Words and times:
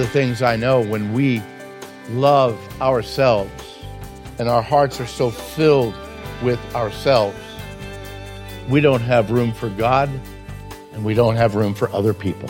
the 0.00 0.06
things 0.06 0.40
I 0.40 0.56
know 0.56 0.80
when 0.80 1.12
we 1.12 1.42
love 2.12 2.58
ourselves 2.80 3.52
and 4.38 4.48
our 4.48 4.62
hearts 4.62 4.98
are 4.98 5.06
so 5.06 5.30
filled 5.30 5.94
with 6.42 6.58
ourselves, 6.74 7.36
we 8.70 8.80
don't 8.80 9.02
have 9.02 9.30
room 9.30 9.52
for 9.52 9.68
God 9.68 10.08
and 10.94 11.04
we 11.04 11.12
don't 11.12 11.36
have 11.36 11.54
room 11.54 11.74
for 11.74 11.92
other 11.92 12.14
people. 12.14 12.48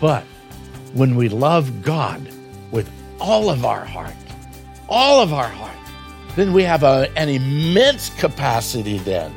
But 0.00 0.22
when 0.94 1.16
we 1.16 1.28
love 1.28 1.82
God 1.82 2.28
with 2.70 2.88
all 3.20 3.50
of 3.50 3.64
our 3.64 3.84
heart, 3.84 4.14
all 4.88 5.20
of 5.20 5.32
our 5.32 5.48
heart, 5.48 5.76
then 6.36 6.52
we 6.52 6.62
have 6.62 6.84
a, 6.84 7.10
an 7.16 7.28
immense 7.28 8.08
capacity 8.20 8.98
then 8.98 9.34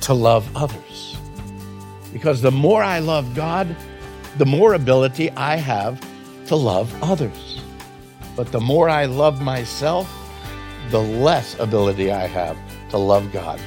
to 0.00 0.14
love 0.14 0.48
others. 0.56 1.18
Because 2.14 2.40
the 2.40 2.50
more 2.50 2.82
I 2.82 3.00
love 3.00 3.34
God, 3.34 3.76
the 4.38 4.46
more 4.46 4.74
ability 4.74 5.30
I 5.30 5.56
have 5.56 5.98
to 6.48 6.56
love 6.56 6.92
others. 7.02 7.62
But 8.36 8.52
the 8.52 8.60
more 8.60 8.88
I 8.88 9.06
love 9.06 9.40
myself, 9.40 10.12
the 10.90 11.00
less 11.00 11.58
ability 11.58 12.12
I 12.12 12.26
have 12.26 12.58
to 12.90 12.98
love 12.98 13.32
God 13.32 13.58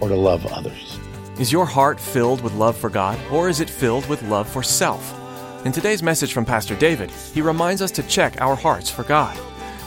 or 0.00 0.08
to 0.08 0.16
love 0.16 0.46
others. 0.46 0.98
Is 1.38 1.52
your 1.52 1.66
heart 1.66 2.00
filled 2.00 2.40
with 2.40 2.54
love 2.54 2.76
for 2.76 2.88
God, 2.88 3.18
or 3.30 3.50
is 3.50 3.60
it 3.60 3.68
filled 3.68 4.08
with 4.08 4.22
love 4.22 4.48
for 4.48 4.62
self? 4.62 5.18
In 5.66 5.72
today's 5.72 6.02
message 6.02 6.32
from 6.32 6.46
Pastor 6.46 6.74
David, 6.74 7.10
he 7.10 7.42
reminds 7.42 7.82
us 7.82 7.90
to 7.92 8.02
check 8.04 8.40
our 8.40 8.56
hearts 8.56 8.88
for 8.88 9.02
God. 9.02 9.36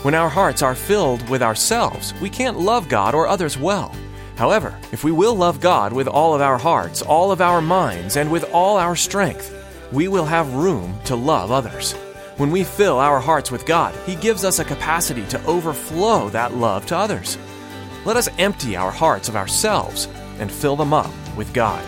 When 0.04 0.14
our 0.14 0.30
hearts 0.30 0.62
are 0.62 0.76
filled 0.76 1.28
with 1.30 1.42
ourselves, 1.42 2.14
we 2.22 2.30
can't 2.30 2.60
love 2.60 2.88
God 2.88 3.16
or 3.16 3.28
others 3.28 3.58
well. 3.58 3.92
However, 4.38 4.78
if 4.92 5.04
we 5.04 5.12
will 5.12 5.36
love 5.36 5.60
God 5.60 5.94
with 5.94 6.08
all 6.08 6.36
of 6.36 6.42
our 6.42 6.60
hearts, 6.60 7.02
all 7.02 7.32
of 7.32 7.42
our 7.42 7.62
minds, 7.62 8.18
and 8.18 8.32
with 8.32 8.44
all 8.54 8.78
our 8.78 8.96
strength, 8.96 9.52
we 9.92 10.08
will 10.08 10.26
have 10.26 10.54
room 10.54 11.00
to 11.06 11.16
love 11.16 11.52
others. 11.52 11.94
When 12.38 12.52
we 12.52 12.64
fill 12.64 13.00
our 13.00 13.20
hearts 13.20 13.52
with 13.52 13.66
God, 13.66 13.96
He 14.06 14.16
gives 14.16 14.44
us 14.44 14.60
a 14.60 14.66
capacity 14.66 15.26
to 15.28 15.46
overflow 15.46 16.30
that 16.30 16.54
love 16.54 16.86
to 16.88 16.98
others. 16.98 17.38
Let 18.06 18.18
us 18.18 18.30
empty 18.38 18.76
our 18.76 18.92
hearts 18.92 19.30
of 19.30 19.36
ourselves 19.36 20.08
and 20.40 20.52
fill 20.52 20.76
them 20.76 20.94
up 20.94 21.12
with 21.38 21.54
God. 21.54 21.84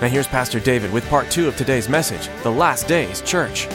Now, 0.00 0.08
here's 0.08 0.26
Pastor 0.26 0.58
David 0.58 0.92
with 0.92 1.08
part 1.08 1.30
two 1.30 1.46
of 1.46 1.56
today's 1.56 1.88
message 1.88 2.28
The 2.42 2.50
Last 2.50 2.88
Days 2.88 3.20
Church. 3.22 3.68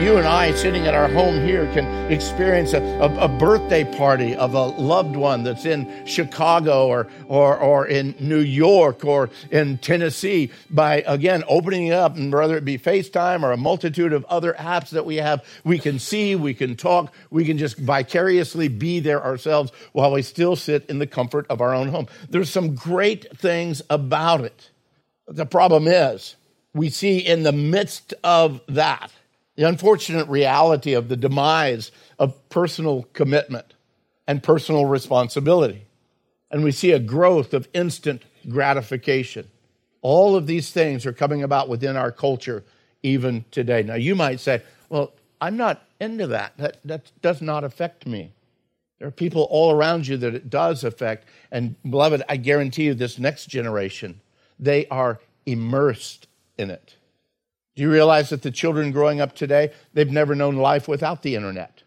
You 0.00 0.16
and 0.16 0.26
I, 0.26 0.54
sitting 0.54 0.86
at 0.86 0.94
our 0.94 1.08
home 1.10 1.44
here, 1.44 1.70
can 1.74 2.10
experience 2.10 2.72
a, 2.72 2.80
a, 2.80 3.24
a 3.24 3.28
birthday 3.28 3.84
party 3.84 4.34
of 4.34 4.54
a 4.54 4.62
loved 4.62 5.14
one 5.14 5.42
that's 5.42 5.66
in 5.66 6.06
Chicago 6.06 6.88
or, 6.88 7.06
or, 7.28 7.58
or 7.58 7.86
in 7.86 8.14
New 8.18 8.38
York 8.38 9.04
or 9.04 9.28
in 9.50 9.76
Tennessee 9.76 10.52
by, 10.70 11.04
again, 11.06 11.44
opening 11.48 11.88
it 11.88 11.92
up, 11.92 12.16
and 12.16 12.32
whether 12.32 12.56
it 12.56 12.64
be 12.64 12.78
FaceTime 12.78 13.42
or 13.42 13.52
a 13.52 13.58
multitude 13.58 14.14
of 14.14 14.24
other 14.24 14.54
apps 14.54 14.88
that 14.88 15.04
we 15.04 15.16
have, 15.16 15.44
we 15.64 15.78
can 15.78 15.98
see, 15.98 16.34
we 16.34 16.54
can 16.54 16.76
talk, 16.76 17.12
we 17.28 17.44
can 17.44 17.58
just 17.58 17.76
vicariously 17.76 18.68
be 18.68 19.00
there 19.00 19.22
ourselves 19.22 19.70
while 19.92 20.10
we 20.10 20.22
still 20.22 20.56
sit 20.56 20.86
in 20.88 20.98
the 20.98 21.06
comfort 21.06 21.46
of 21.50 21.60
our 21.60 21.74
own 21.74 21.88
home. 21.88 22.06
There's 22.30 22.48
some 22.48 22.74
great 22.74 23.36
things 23.36 23.82
about 23.90 24.40
it. 24.40 24.70
The 25.28 25.44
problem 25.44 25.86
is, 25.86 26.36
we 26.72 26.88
see 26.88 27.18
in 27.18 27.42
the 27.42 27.52
midst 27.52 28.14
of 28.24 28.62
that, 28.66 29.12
the 29.60 29.68
unfortunate 29.68 30.26
reality 30.26 30.94
of 30.94 31.10
the 31.10 31.16
demise 31.18 31.92
of 32.18 32.48
personal 32.48 33.02
commitment 33.12 33.74
and 34.26 34.42
personal 34.42 34.86
responsibility. 34.86 35.84
And 36.50 36.64
we 36.64 36.72
see 36.72 36.92
a 36.92 36.98
growth 36.98 37.52
of 37.52 37.68
instant 37.74 38.22
gratification. 38.48 39.50
All 40.00 40.34
of 40.34 40.46
these 40.46 40.70
things 40.70 41.04
are 41.04 41.12
coming 41.12 41.42
about 41.42 41.68
within 41.68 41.94
our 41.94 42.10
culture 42.10 42.64
even 43.02 43.44
today. 43.50 43.82
Now, 43.82 43.96
you 43.96 44.14
might 44.14 44.40
say, 44.40 44.62
well, 44.88 45.12
I'm 45.42 45.58
not 45.58 45.84
into 46.00 46.28
that. 46.28 46.56
That, 46.56 46.78
that 46.86 47.12
does 47.20 47.42
not 47.42 47.62
affect 47.62 48.06
me. 48.06 48.32
There 48.98 49.08
are 49.08 49.10
people 49.10 49.46
all 49.50 49.72
around 49.72 50.06
you 50.06 50.16
that 50.16 50.34
it 50.34 50.48
does 50.48 50.84
affect. 50.84 51.28
And, 51.52 51.76
beloved, 51.82 52.22
I 52.30 52.38
guarantee 52.38 52.84
you, 52.84 52.94
this 52.94 53.18
next 53.18 53.44
generation, 53.50 54.22
they 54.58 54.86
are 54.86 55.20
immersed 55.44 56.28
in 56.56 56.70
it. 56.70 56.94
Do 57.76 57.82
you 57.82 57.90
realize 57.90 58.30
that 58.30 58.42
the 58.42 58.50
children 58.50 58.92
growing 58.92 59.20
up 59.20 59.34
today, 59.34 59.72
they've 59.94 60.10
never 60.10 60.34
known 60.34 60.56
life 60.56 60.88
without 60.88 61.22
the 61.22 61.34
internet? 61.34 61.82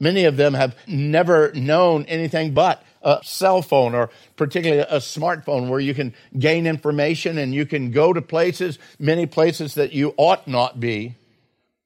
Many 0.00 0.24
of 0.24 0.36
them 0.36 0.54
have 0.54 0.76
never 0.86 1.52
known 1.52 2.04
anything 2.06 2.52
but 2.52 2.84
a 3.02 3.20
cell 3.22 3.62
phone 3.62 3.94
or 3.94 4.10
particularly 4.36 4.82
a 4.82 4.98
smartphone 4.98 5.68
where 5.68 5.80
you 5.80 5.94
can 5.94 6.14
gain 6.38 6.66
information 6.66 7.38
and 7.38 7.54
you 7.54 7.64
can 7.66 7.90
go 7.90 8.12
to 8.12 8.20
places, 8.20 8.78
many 8.98 9.26
places 9.26 9.74
that 9.74 9.92
you 9.92 10.14
ought 10.16 10.48
not 10.48 10.80
be, 10.80 11.14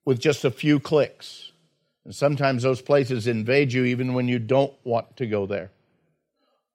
with 0.04 0.18
just 0.18 0.44
a 0.44 0.50
few 0.50 0.80
clicks. 0.80 1.52
And 2.04 2.14
sometimes 2.14 2.62
those 2.62 2.80
places 2.80 3.26
invade 3.26 3.72
you 3.72 3.84
even 3.84 4.14
when 4.14 4.28
you 4.28 4.38
don't 4.38 4.72
want 4.84 5.16
to 5.18 5.26
go 5.26 5.44
there 5.44 5.70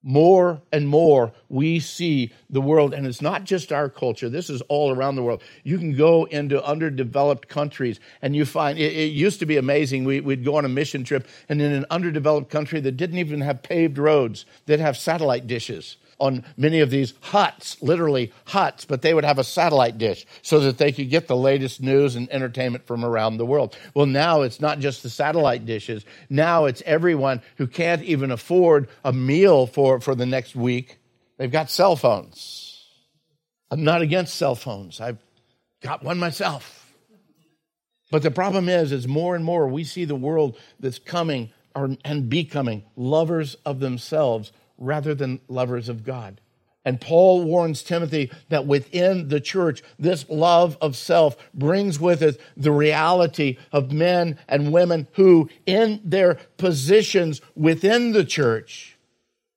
more 0.03 0.62
and 0.72 0.88
more 0.88 1.31
we 1.47 1.80
see 1.80 2.31
the 2.50 2.62
world 2.62 2.94
and 2.94 3.08
it's 3.08 3.22
not 3.22 3.46
just 3.46 3.72
our 3.72 3.90
culture. 3.90 4.30
This 4.30 4.50
is 4.50 4.62
all 4.64 4.94
around 4.94 5.16
the 5.16 5.24
world. 5.24 5.41
You 5.64 5.78
can 5.78 5.96
go 5.96 6.25
into 6.25 6.64
underdeveloped 6.64 7.47
countries 7.47 8.00
and 8.22 8.36
you 8.36 8.46
find 8.46 8.78
it, 8.78 8.94
it, 8.94 9.13
used 9.13 9.40
to 9.40 9.46
be 9.46 9.58
amazing. 9.58 10.03
We, 10.03 10.19
would 10.19 10.44
go 10.44 10.58
on 10.58 10.66
a 10.66 10.69
mission 10.69 11.03
trip 11.03 11.28
and 11.47 11.62
in 11.62 11.72
an 11.72 11.86
underdeveloped 11.90 12.50
country 12.50 12.81
that 12.81 12.97
didn't 12.97 13.18
even 13.18 13.42
have 13.42 13.63
paved 13.63 13.97
roads 13.97 14.46
they'd 14.66 14.80
have 14.80 14.97
satellite 14.97 15.47
dishes 15.47 15.97
on 16.19 16.44
many 16.57 16.79
of 16.79 16.90
these 16.90 17.13
huts, 17.22 17.81
literally 17.81 18.31
huts, 18.46 18.85
but 18.85 19.01
they 19.01 19.13
would 19.13 19.25
have 19.25 19.40
a 19.40 19.44
satellite 19.44 19.97
dish 19.97 20.25
so 20.41 20.59
that 20.62 20.78
they 20.78 20.91
could 20.91 21.09
get 21.09 21.28
the 21.28 21.35
latest 21.35 21.81
news 21.81 22.16
and 22.16 22.31
entertainment 22.31 22.85
from 22.85 23.03
around 23.03 23.38
the 23.38 23.46
world. 23.46 23.78
Well, 23.94 24.06
now 24.06 24.41
it's 24.41 24.62
not 24.62 24.79
just 24.79 25.03
the 25.03 25.09
satellite 25.09 25.66
dishes. 25.66 26.06
Now 26.29 26.66
it's 26.66 26.84
everyone 26.85 27.41
who 27.57 27.68
can't 27.68 28.03
even 28.03 28.31
afford 28.31 28.90
a 29.03 29.13
meal 29.13 29.68
for, 29.68 30.00
for 30.00 30.16
the 30.16 30.25
next 30.25 30.56
week. 30.56 31.00
They've 31.38 31.51
got 31.51 31.69
cell 31.69 31.96
phones. 31.96 32.85
I'm 33.72 33.84
not 33.84 34.01
against 34.01 34.35
cell 34.35 34.56
phones. 34.56 35.01
I've 35.01 35.18
got 35.81 36.03
one 36.03 36.19
myself. 36.19 36.80
But 38.12 38.22
the 38.22 38.31
problem 38.31 38.69
is, 38.69 38.91
is 38.91 39.07
more 39.07 39.35
and 39.35 39.44
more 39.44 39.68
we 39.68 39.84
see 39.84 40.06
the 40.06 40.16
world 40.16 40.57
that's 40.80 41.00
coming 41.00 41.50
and 41.75 42.30
becoming 42.30 42.84
lovers 42.95 43.56
of 43.66 43.80
themselves 43.80 44.51
rather 44.78 45.14
than 45.16 45.40
lovers 45.48 45.90
of 45.90 46.04
God. 46.04 46.42
And 46.86 47.00
Paul 47.00 47.44
warns 47.44 47.81
Timothy 47.81 48.30
that 48.50 48.68
within 48.68 49.30
the 49.30 49.40
church, 49.40 49.81
this 49.98 50.28
love 50.30 50.78
of 50.81 50.98
self 50.98 51.38
brings 51.54 52.00
with 52.00 52.22
it 52.22 52.40
the 52.58 52.74
reality 52.74 53.58
of 53.72 53.94
men 53.94 54.38
and 54.50 54.74
women 54.74 55.08
who, 55.14 55.50
in 55.66 56.02
their 56.04 56.36
positions 56.58 57.40
within 57.56 58.12
the 58.12 58.25
church, 58.25 58.98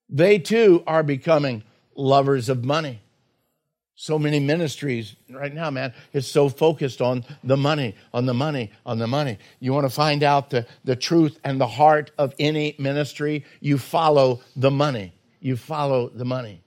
they 0.08 0.38
too 0.38 0.84
are 0.86 1.02
becoming 1.02 1.64
lovers 1.96 2.48
of 2.48 2.64
money. 2.64 3.00
So 3.98 4.18
many 4.18 4.40
ministries 4.40 5.16
right 5.30 5.52
now, 5.52 5.70
man, 5.70 5.94
is 6.12 6.26
so 6.26 6.50
focused 6.50 7.00
on 7.00 7.24
the 7.42 7.56
money, 7.56 7.94
on 8.12 8.26
the 8.26 8.34
money, 8.34 8.70
on 8.84 8.98
the 8.98 9.06
money. 9.06 9.38
You 9.58 9.72
want 9.72 9.86
to 9.86 9.94
find 9.94 10.22
out 10.22 10.50
the, 10.50 10.66
the 10.84 10.96
truth 10.96 11.40
and 11.42 11.58
the 11.58 11.66
heart 11.66 12.10
of 12.18 12.34
any 12.38 12.76
ministry, 12.78 13.46
you 13.60 13.78
follow 13.78 14.42
the 14.54 14.70
money. 14.70 15.14
You 15.40 15.56
follow 15.56 16.10
the 16.10 16.26
money. 16.26 16.60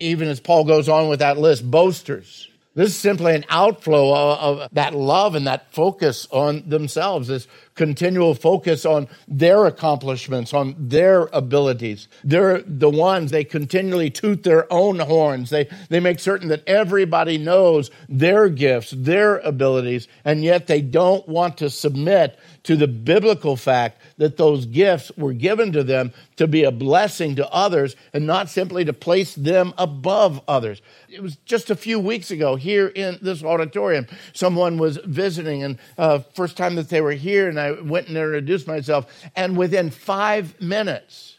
Even 0.00 0.26
as 0.26 0.40
Paul 0.40 0.64
goes 0.64 0.88
on 0.88 1.08
with 1.08 1.20
that 1.20 1.38
list, 1.38 1.68
boasters. 1.70 2.48
This 2.74 2.90
is 2.90 2.96
simply 2.96 3.36
an 3.36 3.44
outflow 3.48 4.12
of, 4.12 4.60
of 4.60 4.68
that 4.72 4.94
love 4.94 5.36
and 5.36 5.46
that 5.46 5.72
focus 5.72 6.26
on 6.32 6.68
themselves, 6.68 7.28
this 7.28 7.46
continual 7.78 8.34
focus 8.34 8.84
on 8.84 9.06
their 9.28 9.64
accomplishments, 9.64 10.52
on 10.52 10.74
their 10.76 11.28
abilities. 11.32 12.08
They're 12.24 12.60
the 12.60 12.90
ones, 12.90 13.30
they 13.30 13.44
continually 13.44 14.10
toot 14.10 14.42
their 14.42 14.70
own 14.70 14.98
horns. 14.98 15.50
They, 15.50 15.68
they 15.88 16.00
make 16.00 16.18
certain 16.18 16.48
that 16.48 16.66
everybody 16.66 17.38
knows 17.38 17.92
their 18.08 18.48
gifts, 18.48 18.90
their 18.90 19.38
abilities, 19.38 20.08
and 20.24 20.42
yet 20.42 20.66
they 20.66 20.82
don't 20.82 21.26
want 21.28 21.56
to 21.58 21.70
submit 21.70 22.36
to 22.64 22.76
the 22.76 22.88
biblical 22.88 23.56
fact 23.56 24.02
that 24.18 24.36
those 24.36 24.66
gifts 24.66 25.12
were 25.16 25.32
given 25.32 25.72
to 25.72 25.84
them 25.84 26.12
to 26.36 26.46
be 26.46 26.64
a 26.64 26.72
blessing 26.72 27.36
to 27.36 27.48
others 27.50 27.94
and 28.12 28.26
not 28.26 28.50
simply 28.50 28.84
to 28.84 28.92
place 28.92 29.34
them 29.36 29.72
above 29.78 30.42
others. 30.48 30.82
It 31.08 31.22
was 31.22 31.36
just 31.46 31.70
a 31.70 31.76
few 31.76 31.98
weeks 32.00 32.30
ago 32.30 32.56
here 32.56 32.88
in 32.88 33.18
this 33.22 33.42
auditorium, 33.42 34.06
someone 34.32 34.76
was 34.78 34.98
visiting, 35.04 35.62
and 35.62 35.78
uh, 35.96 36.18
first 36.34 36.56
time 36.56 36.74
that 36.74 36.88
they 36.88 37.00
were 37.00 37.12
here, 37.12 37.48
and 37.48 37.58
I 37.58 37.67
went 37.72 38.08
and 38.08 38.16
introduced 38.16 38.66
myself, 38.66 39.06
and 39.36 39.56
within 39.56 39.90
five 39.90 40.60
minutes, 40.60 41.38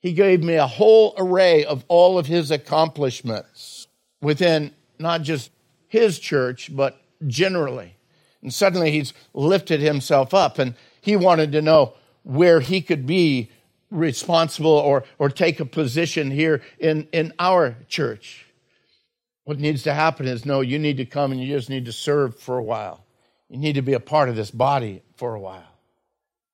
he 0.00 0.12
gave 0.12 0.42
me 0.42 0.54
a 0.54 0.66
whole 0.66 1.14
array 1.16 1.64
of 1.64 1.84
all 1.88 2.18
of 2.18 2.26
his 2.26 2.50
accomplishments 2.50 3.88
within 4.20 4.72
not 4.98 5.22
just 5.22 5.50
his 5.88 6.18
church, 6.18 6.74
but 6.74 7.00
generally. 7.26 7.96
And 8.42 8.54
suddenly 8.54 8.90
he's 8.90 9.12
lifted 9.34 9.80
himself 9.80 10.32
up 10.32 10.58
and 10.58 10.74
he 11.00 11.16
wanted 11.16 11.52
to 11.52 11.62
know 11.62 11.94
where 12.22 12.60
he 12.60 12.80
could 12.80 13.06
be 13.06 13.50
responsible 13.90 14.70
or, 14.70 15.04
or 15.18 15.28
take 15.28 15.60
a 15.60 15.64
position 15.64 16.30
here 16.30 16.62
in, 16.78 17.08
in 17.12 17.32
our 17.38 17.76
church. 17.88 18.46
What 19.44 19.58
needs 19.58 19.82
to 19.84 19.94
happen 19.94 20.26
is 20.26 20.44
no, 20.44 20.60
you 20.60 20.78
need 20.78 20.98
to 20.98 21.06
come 21.06 21.32
and 21.32 21.40
you 21.40 21.48
just 21.56 21.70
need 21.70 21.86
to 21.86 21.92
serve 21.92 22.38
for 22.38 22.58
a 22.58 22.62
while. 22.62 23.04
You 23.48 23.56
need 23.56 23.74
to 23.74 23.82
be 23.82 23.94
a 23.94 24.00
part 24.00 24.28
of 24.28 24.36
this 24.36 24.50
body 24.50 25.02
for 25.18 25.34
a 25.34 25.40
while. 25.40 25.64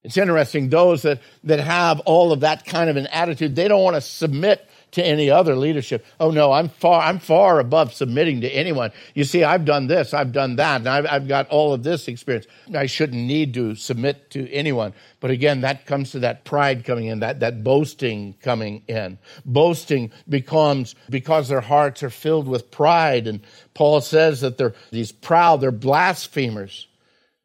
It's 0.02 0.18
interesting, 0.18 0.68
those 0.68 1.02
that, 1.02 1.20
that 1.44 1.60
have 1.60 2.00
all 2.00 2.32
of 2.32 2.40
that 2.40 2.66
kind 2.66 2.90
of 2.90 2.96
an 2.96 3.06
attitude, 3.06 3.56
they 3.56 3.68
don't 3.68 3.82
want 3.82 3.96
to 3.96 4.02
submit 4.02 4.68
to 4.94 5.04
any 5.04 5.30
other 5.30 5.56
leadership. 5.56 6.04
Oh 6.20 6.30
no, 6.30 6.52
I'm 6.52 6.68
far, 6.68 7.00
I'm 7.02 7.18
far 7.18 7.58
above 7.58 7.94
submitting 7.94 8.42
to 8.42 8.48
anyone. 8.48 8.92
You 9.14 9.24
see, 9.24 9.42
I've 9.42 9.64
done 9.64 9.86
this, 9.86 10.12
I've 10.12 10.30
done 10.30 10.56
that, 10.56 10.82
and 10.82 10.88
I've, 10.88 11.06
I've 11.06 11.26
got 11.26 11.48
all 11.48 11.72
of 11.72 11.82
this 11.82 12.06
experience. 12.06 12.46
I 12.74 12.86
shouldn't 12.86 13.20
need 13.20 13.54
to 13.54 13.74
submit 13.74 14.30
to 14.30 14.48
anyone. 14.52 14.92
But 15.20 15.30
again, 15.30 15.62
that 15.62 15.86
comes 15.86 16.12
to 16.12 16.20
that 16.20 16.44
pride 16.44 16.84
coming 16.84 17.06
in, 17.06 17.20
that, 17.20 17.40
that 17.40 17.64
boasting 17.64 18.34
coming 18.42 18.82
in. 18.86 19.18
Boasting 19.44 20.12
becomes 20.28 20.94
because 21.08 21.48
their 21.48 21.62
hearts 21.62 22.02
are 22.02 22.10
filled 22.10 22.46
with 22.46 22.70
pride. 22.70 23.26
And 23.26 23.40
Paul 23.72 24.00
says 24.02 24.42
that 24.42 24.58
they're 24.58 24.74
these 24.90 25.12
proud, 25.12 25.60
they're 25.60 25.72
blasphemers. 25.72 26.86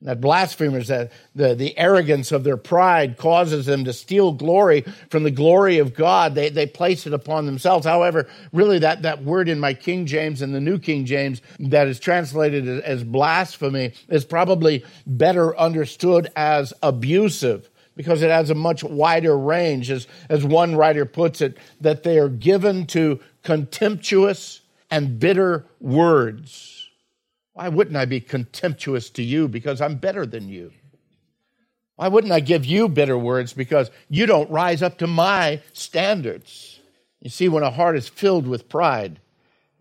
That 0.01 0.21
blasphemers, 0.21 0.87
that 0.87 1.11
the, 1.35 1.53
the 1.55 1.77
arrogance 1.77 2.31
of 2.31 2.45
their 2.45 2.55
pride 2.55 3.17
causes 3.17 3.65
them 3.65 3.83
to 3.83 3.91
steal 3.91 4.31
glory 4.31 4.85
from 5.09 5.23
the 5.23 5.31
glory 5.31 5.77
of 5.79 5.93
God. 5.93 6.35
They, 6.35 6.47
they 6.47 6.67
place 6.67 7.05
it 7.05 7.11
upon 7.11 7.45
themselves. 7.45 7.85
However, 7.85 8.25
really 8.53 8.79
that, 8.79 9.01
that 9.01 9.23
word 9.23 9.49
in 9.49 9.59
my 9.59 9.73
King 9.73 10.05
James 10.05 10.41
and 10.41 10.55
the 10.55 10.61
New 10.61 10.79
King 10.79 11.03
James 11.03 11.41
that 11.59 11.87
is 11.89 11.99
translated 11.99 12.65
as 12.81 13.03
blasphemy 13.03 13.91
is 14.07 14.23
probably 14.23 14.85
better 15.05 15.57
understood 15.57 16.31
as 16.37 16.71
abusive 16.81 17.69
because 17.97 18.21
it 18.21 18.31
has 18.31 18.49
a 18.49 18.55
much 18.55 18.85
wider 18.85 19.37
range. 19.37 19.91
As, 19.91 20.07
as 20.29 20.45
one 20.45 20.77
writer 20.77 21.03
puts 21.03 21.41
it, 21.41 21.57
that 21.81 22.03
they 22.03 22.19
are 22.19 22.29
given 22.29 22.85
to 22.87 23.19
contemptuous 23.43 24.61
and 24.89 25.19
bitter 25.19 25.65
words 25.81 26.78
why 27.59 27.67
wouldn't 27.67 27.97
I 27.97 28.05
be 28.05 28.21
contemptuous 28.21 29.09
to 29.09 29.21
you 29.21 29.49
because 29.49 29.81
I'm 29.81 29.97
better 29.97 30.25
than 30.25 30.47
you? 30.47 30.71
Why 31.97 32.07
wouldn't 32.07 32.31
I 32.31 32.39
give 32.39 32.63
you 32.65 32.87
bitter 32.87 33.17
words 33.17 33.51
because 33.51 33.91
you 34.07 34.25
don't 34.25 34.49
rise 34.49 34.81
up 34.81 34.97
to 34.99 35.07
my 35.07 35.61
standards? 35.73 36.79
You 37.19 37.29
see, 37.29 37.49
when 37.49 37.63
a 37.63 37.69
heart 37.69 37.97
is 37.97 38.07
filled 38.07 38.47
with 38.47 38.69
pride, 38.69 39.19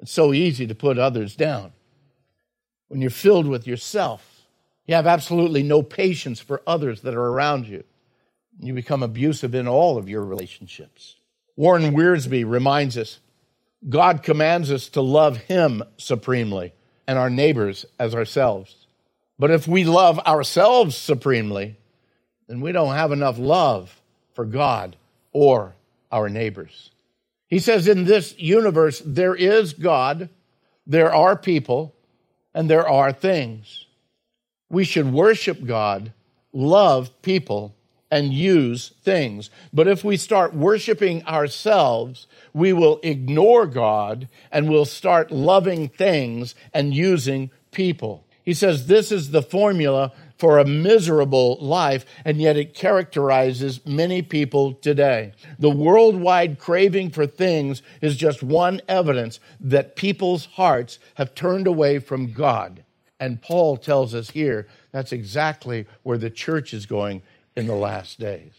it's 0.00 0.10
so 0.10 0.32
easy 0.32 0.66
to 0.66 0.74
put 0.74 0.98
others 0.98 1.36
down. 1.36 1.70
When 2.88 3.00
you're 3.00 3.10
filled 3.10 3.46
with 3.46 3.64
yourself, 3.64 4.42
you 4.88 4.96
have 4.96 5.06
absolutely 5.06 5.62
no 5.62 5.84
patience 5.84 6.40
for 6.40 6.62
others 6.66 7.02
that 7.02 7.14
are 7.14 7.28
around 7.28 7.68
you. 7.68 7.84
You 8.58 8.74
become 8.74 9.04
abusive 9.04 9.54
in 9.54 9.68
all 9.68 9.98
of 9.98 10.08
your 10.08 10.24
relationships. 10.24 11.14
Warren 11.54 11.94
Wiersbe 11.94 12.44
reminds 12.44 12.98
us 12.98 13.20
God 13.88 14.24
commands 14.24 14.72
us 14.72 14.88
to 14.88 15.00
love 15.00 15.36
Him 15.36 15.84
supremely 15.96 16.72
and 17.08 17.18
our 17.18 17.30
neighbors 17.30 17.86
as 17.98 18.14
ourselves. 18.14 18.86
But 19.38 19.50
if 19.50 19.66
we 19.66 19.82
love 19.82 20.18
ourselves 20.20 20.94
supremely, 20.96 21.76
then 22.46 22.60
we 22.60 22.70
don't 22.70 22.94
have 22.94 23.12
enough 23.12 23.38
love 23.38 24.00
for 24.34 24.44
God 24.44 24.94
or 25.32 25.74
our 26.12 26.28
neighbors. 26.28 26.90
He 27.46 27.58
says 27.58 27.88
in 27.88 28.04
this 28.04 28.38
universe, 28.38 29.02
there 29.04 29.34
is 29.34 29.72
God, 29.72 30.28
there 30.86 31.12
are 31.12 31.34
people, 31.34 31.94
and 32.52 32.68
there 32.68 32.86
are 32.86 33.12
things. 33.12 33.86
We 34.68 34.84
should 34.84 35.10
worship 35.10 35.64
God, 35.64 36.12
love 36.52 37.22
people, 37.22 37.74
and 38.10 38.32
use 38.32 38.92
things. 39.02 39.50
But 39.72 39.88
if 39.88 40.02
we 40.02 40.16
start 40.16 40.54
worshiping 40.54 41.24
ourselves, 41.26 42.26
we 42.52 42.72
will 42.72 43.00
ignore 43.02 43.66
God 43.66 44.28
and 44.50 44.68
we'll 44.68 44.84
start 44.84 45.30
loving 45.30 45.88
things 45.88 46.54
and 46.72 46.94
using 46.94 47.50
people. 47.70 48.24
He 48.44 48.54
says 48.54 48.86
this 48.86 49.12
is 49.12 49.30
the 49.30 49.42
formula 49.42 50.12
for 50.38 50.58
a 50.58 50.64
miserable 50.64 51.58
life, 51.60 52.06
and 52.24 52.40
yet 52.40 52.56
it 52.56 52.72
characterizes 52.72 53.84
many 53.84 54.22
people 54.22 54.72
today. 54.72 55.32
The 55.58 55.68
worldwide 55.68 56.58
craving 56.58 57.10
for 57.10 57.26
things 57.26 57.82
is 58.00 58.16
just 58.16 58.42
one 58.42 58.80
evidence 58.88 59.40
that 59.60 59.96
people's 59.96 60.46
hearts 60.46 60.98
have 61.16 61.34
turned 61.34 61.66
away 61.66 61.98
from 61.98 62.32
God. 62.32 62.84
And 63.20 63.42
Paul 63.42 63.76
tells 63.76 64.14
us 64.14 64.30
here 64.30 64.68
that's 64.92 65.12
exactly 65.12 65.86
where 66.04 66.18
the 66.18 66.30
church 66.30 66.72
is 66.72 66.86
going 66.86 67.22
in 67.58 67.66
the 67.66 67.74
last 67.74 68.20
days. 68.20 68.52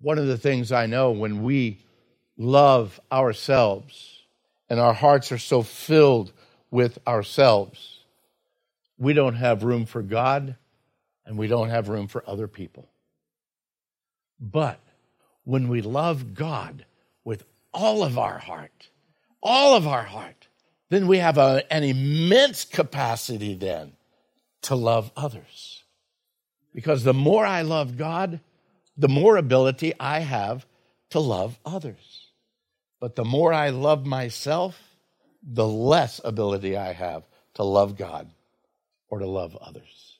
One 0.00 0.18
of 0.18 0.28
the 0.28 0.38
things 0.38 0.70
I 0.70 0.86
know 0.86 1.10
when 1.10 1.42
we 1.42 1.80
love 2.38 3.00
ourselves 3.10 4.22
and 4.70 4.78
our 4.78 4.94
hearts 4.94 5.32
are 5.32 5.38
so 5.38 5.62
filled 5.62 6.32
with 6.70 6.98
ourselves, 7.04 7.98
we 8.96 9.12
don't 9.12 9.34
have 9.34 9.64
room 9.64 9.86
for 9.86 10.02
God 10.02 10.54
and 11.24 11.36
we 11.36 11.48
don't 11.48 11.70
have 11.70 11.88
room 11.88 12.06
for 12.06 12.22
other 12.28 12.46
people. 12.46 12.88
But 14.38 14.78
when 15.42 15.68
we 15.68 15.82
love 15.82 16.32
God 16.32 16.84
with 17.24 17.44
all 17.74 18.04
of 18.04 18.18
our 18.18 18.38
heart, 18.38 18.88
all 19.42 19.76
of 19.76 19.88
our 19.88 20.04
heart, 20.04 20.46
then 20.90 21.08
we 21.08 21.18
have 21.18 21.38
a, 21.38 21.64
an 21.72 21.82
immense 21.82 22.64
capacity 22.64 23.54
then 23.54 23.94
to 24.62 24.76
love 24.76 25.10
others. 25.16 25.75
Because 26.76 27.04
the 27.04 27.14
more 27.14 27.46
I 27.46 27.62
love 27.62 27.96
God, 27.96 28.38
the 28.98 29.08
more 29.08 29.38
ability 29.38 29.94
I 29.98 30.18
have 30.18 30.66
to 31.08 31.20
love 31.20 31.58
others. 31.64 32.28
But 33.00 33.16
the 33.16 33.24
more 33.24 33.50
I 33.50 33.70
love 33.70 34.04
myself, 34.04 34.78
the 35.42 35.66
less 35.66 36.20
ability 36.22 36.76
I 36.76 36.92
have 36.92 37.22
to 37.54 37.62
love 37.62 37.96
God 37.96 38.28
or 39.08 39.20
to 39.20 39.26
love 39.26 39.56
others. 39.56 40.18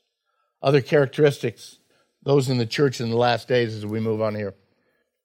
Other 0.63 0.81
characteristics, 0.81 1.77
those 2.23 2.49
in 2.49 2.57
the 2.57 2.65
church 2.65 3.03
in 3.03 3.11
the 3.11 3.17
last 3.17 3.49
days 3.49 3.75
as 3.75 3.85
we 3.85 4.01
move 4.01 4.23
on 4.23 4.35
here. 4.35 4.55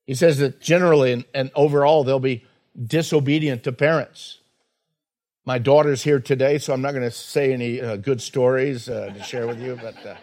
He 0.06 0.16
says 0.16 0.40
that 0.40 0.60
generally 0.60 1.14
and, 1.14 1.24
and 1.34 1.50
overall 1.56 2.04
they'll 2.04 2.20
be 2.20 2.44
disobedient 2.78 3.64
to 3.64 3.72
parents. 3.72 4.40
My 5.46 5.60
daughter's 5.60 6.04
here 6.04 6.20
today, 6.20 6.58
so 6.58 6.74
I'm 6.74 6.82
not 6.82 6.92
going 6.92 7.10
to 7.10 7.10
say 7.10 7.54
any 7.54 7.80
uh, 7.80 7.96
good 7.96 8.22
stories 8.22 8.90
uh, 8.90 9.14
to 9.16 9.24
share 9.24 9.48
with 9.48 9.62
you, 9.62 9.80
but. 9.82 10.06
Uh, 10.06 10.16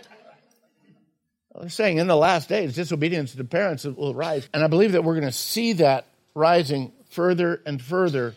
saying 1.67 1.99
in 1.99 2.07
the 2.07 2.17
last 2.17 2.49
days, 2.49 2.75
disobedience 2.75 3.35
to 3.35 3.45
parents 3.45 3.85
will 3.85 4.15
rise. 4.15 4.49
And 4.55 4.63
I 4.63 4.69
believe 4.69 4.93
that 4.93 5.03
we're 5.03 5.15
going 5.15 5.27
to 5.27 5.33
see 5.33 5.73
that 5.75 6.07
rising 6.35 6.93
further 7.11 7.61
and 7.67 7.83
further. 7.83 8.35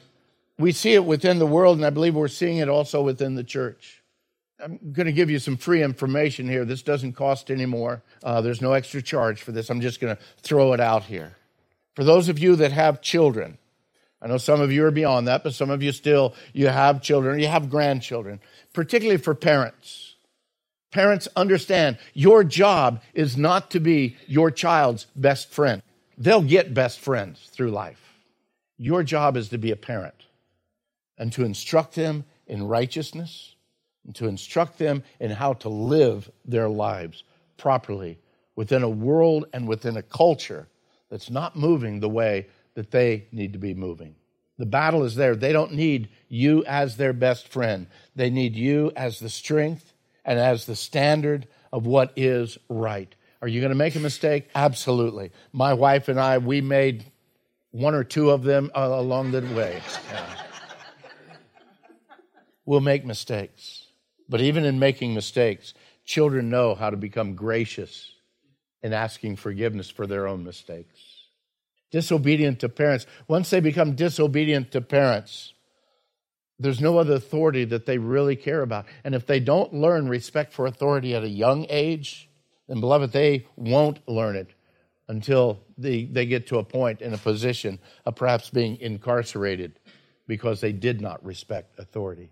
We 0.58 0.72
see 0.72 0.94
it 0.94 1.06
within 1.06 1.40
the 1.40 1.46
world, 1.46 1.78
and 1.78 1.86
I 1.86 1.92
believe 1.92 2.16
we're 2.16 2.28
seeing 2.28 2.58
it 2.58 2.70
also 2.70 3.02
within 3.02 3.36
the 3.36 3.44
church. 3.44 4.02
I'm 4.64 4.80
going 4.92 5.08
to 5.08 5.12
give 5.12 5.30
you 5.30 5.40
some 5.40 5.58
free 5.58 5.82
information 5.82 6.48
here. 6.48 6.66
This 6.66 6.84
doesn't 6.84 7.14
cost 7.14 7.50
any 7.50 7.66
more. 7.66 8.04
Uh, 8.24 8.42
there's 8.42 8.62
no 8.62 8.74
extra 8.74 9.02
charge 9.02 9.42
for 9.42 9.52
this. 9.52 9.70
I'm 9.70 9.82
just 9.82 10.00
going 10.00 10.16
to 10.16 10.22
throw 10.42 10.74
it 10.74 10.80
out 10.80 11.04
here. 11.04 11.36
For 11.96 12.04
those 12.04 12.30
of 12.30 12.40
you 12.40 12.56
that 12.58 12.72
have 12.72 13.02
children, 13.02 13.58
I 14.22 14.28
know 14.28 14.38
some 14.38 14.62
of 14.62 14.72
you 14.72 14.86
are 14.86 14.92
beyond 14.92 15.28
that, 15.28 15.44
but 15.44 15.56
some 15.56 15.72
of 15.72 15.82
you 15.82 15.92
still, 15.92 16.36
you 16.54 16.68
have 16.68 17.02
children, 17.02 17.40
you 17.40 17.48
have 17.48 17.70
grandchildren, 17.70 18.40
particularly 18.72 19.18
for 19.18 19.34
parents. 19.34 20.11
Parents, 20.92 21.28
understand 21.36 21.98
your 22.14 22.44
job 22.44 23.02
is 23.14 23.38
not 23.38 23.72
to 23.72 23.80
be 23.80 24.18
your 24.28 24.52
child's 24.52 25.08
best 25.16 25.52
friend. 25.52 25.82
They'll 26.18 26.42
get 26.42 26.74
best 26.74 27.00
friends 27.00 27.50
through 27.52 27.72
life. 27.72 28.20
Your 28.78 29.02
job 29.02 29.38
is 29.38 29.50
to 29.50 29.58
be 29.58 29.72
a 29.72 29.78
parent 29.78 30.26
and 31.18 31.32
to 31.34 31.46
instruct 31.46 31.96
them 31.96 32.26
in 32.46 32.68
righteousness 32.68 33.56
and 34.06 34.14
to 34.16 34.28
instruct 34.28 34.80
them 34.80 35.04
in 35.20 35.32
how 35.32 35.54
to 35.54 35.70
live 35.70 36.30
their 36.44 36.68
lives 36.68 37.24
properly 37.58 38.20
within 38.56 38.84
a 38.84 38.90
world 38.90 39.46
and 39.54 39.68
within 39.68 39.96
a 39.96 40.04
culture 40.04 40.68
that's 41.10 41.30
not 41.30 41.56
moving 41.56 42.00
the 42.00 42.10
way 42.10 42.48
that 42.74 42.92
they 42.92 43.28
need 43.32 43.54
to 43.54 43.60
be 43.60 43.74
moving. 43.74 44.16
The 44.58 44.66
battle 44.66 45.04
is 45.04 45.16
there. 45.16 45.36
They 45.36 45.54
don't 45.54 45.74
need 45.74 46.10
you 46.28 46.66
as 46.66 46.98
their 46.98 47.14
best 47.14 47.48
friend. 47.48 47.88
They 48.16 48.30
need 48.30 48.56
you 48.56 48.92
as 48.96 49.20
the 49.20 49.30
strength 49.30 49.91
and 50.26 50.40
as 50.40 50.66
the 50.66 50.76
standard 50.76 51.48
of 51.72 51.86
what 51.86 52.14
is 52.16 52.58
right. 52.70 53.14
Are 53.42 53.48
you 53.48 53.60
going 53.60 53.72
to 53.72 53.76
make 53.76 53.96
a 53.96 54.00
mistake? 54.00 54.50
Absolutely. 54.54 55.32
My 55.52 55.74
wife 55.74 56.08
and 56.08 56.20
I, 56.20 56.38
we 56.38 56.62
made 56.62 57.06
one 57.72 57.96
or 57.96 58.04
two 58.04 58.30
of 58.30 58.44
them 58.44 58.70
uh, 58.76 58.82
along 58.92 59.32
the 59.32 59.42
way. 59.42 59.82
Yeah. 60.12 60.26
we'll 62.66 62.82
make 62.82 63.06
mistakes. 63.06 63.88
But 64.30 64.42
even 64.42 64.64
in 64.64 64.80
making 64.80 65.14
mistakes, 65.14 65.74
children 66.06 66.50
know 66.50 66.76
how 66.76 66.90
to 66.90 66.98
become 66.98 67.36
gracious 67.36 68.12
in 68.84 68.94
asking 68.94 69.38
forgiveness 69.38 69.90
for 69.90 70.06
their 70.06 70.28
own 70.28 70.44
mistakes. 70.44 71.00
Disobedient 71.92 72.60
to 72.60 72.70
parents. 72.70 73.06
Once 73.28 73.50
they 73.50 73.60
become 73.60 73.96
disobedient 73.96 74.72
to 74.72 74.82
parents, 74.82 75.54
there's 76.62 76.82
no 76.82 76.98
other 76.98 77.14
authority 77.14 77.66
that 77.66 77.86
they 77.86 77.98
really 77.98 78.36
care 78.36 78.62
about. 78.62 78.86
And 79.04 79.16
if 79.16 79.26
they 79.26 79.40
don't 79.40 79.74
learn 79.74 80.08
respect 80.08 80.54
for 80.54 80.66
authority 80.66 81.16
at 81.16 81.24
a 81.24 81.30
young 81.30 81.66
age, 81.70 82.30
then, 82.68 82.80
beloved, 82.80 83.12
they 83.12 83.48
won't 83.56 84.08
learn 84.08 84.36
it 84.36 84.52
until 85.08 85.60
they, 85.78 86.06
they 86.06 86.26
get 86.26 86.48
to 86.48 86.58
a 86.60 86.64
point 86.64 87.02
in 87.02 87.14
a 87.14 87.18
position 87.18 87.80
of 88.06 88.16
perhaps 88.16 88.50
being 88.50 88.78
incarcerated 88.80 89.80
because 90.28 90.62
they 90.62 90.72
did 90.72 91.02
not 91.02 91.24
respect 91.26 91.78
authority. 91.80 92.30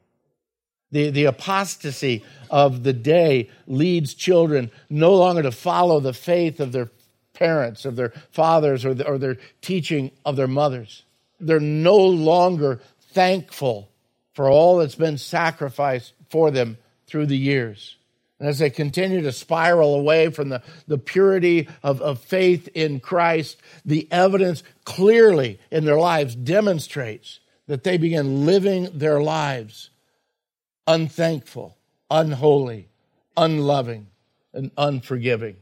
The, 0.91 1.09
the 1.09 1.25
apostasy 1.25 2.23
of 2.49 2.83
the 2.83 2.93
day 2.93 3.49
leads 3.67 4.13
children 4.13 4.71
no 4.89 5.15
longer 5.15 5.43
to 5.43 5.51
follow 5.51 5.99
the 5.99 6.13
faith 6.13 6.59
of 6.59 6.71
their 6.71 6.89
parents, 7.33 7.85
of 7.85 7.95
their 7.95 8.13
fathers, 8.31 8.85
or, 8.85 8.93
the, 8.93 9.07
or 9.07 9.17
their 9.17 9.37
teaching 9.61 10.11
of 10.25 10.35
their 10.35 10.47
mothers. 10.47 11.03
They're 11.39 11.59
no 11.59 11.97
longer 11.97 12.81
thankful 13.11 13.89
for 14.39 14.49
all 14.49 14.77
that's 14.77 14.95
been 14.95 15.17
sacrificed 15.17 16.13
for 16.29 16.49
them 16.49 16.77
through 17.07 17.25
the 17.25 17.37
years. 17.37 17.97
And 18.39 18.47
as 18.47 18.59
they 18.59 18.69
continue 18.69 19.19
to 19.23 19.33
spiral 19.33 19.95
away 19.95 20.29
from 20.29 20.47
the, 20.47 20.63
the 20.87 20.97
purity 20.97 21.67
of, 21.83 21.99
of 21.99 22.21
faith 22.21 22.69
in 22.73 23.01
Christ, 23.01 23.57
the 23.83 24.07
evidence 24.09 24.63
clearly 24.85 25.59
in 25.69 25.83
their 25.83 25.97
lives 25.97 26.35
demonstrates 26.35 27.41
that 27.67 27.83
they 27.83 27.97
begin 27.97 28.45
living 28.45 28.87
their 28.93 29.21
lives 29.21 29.89
unthankful, 30.87 31.75
unholy, 32.09 32.87
unloving, 33.35 34.07
and 34.53 34.71
unforgiving. 34.77 35.57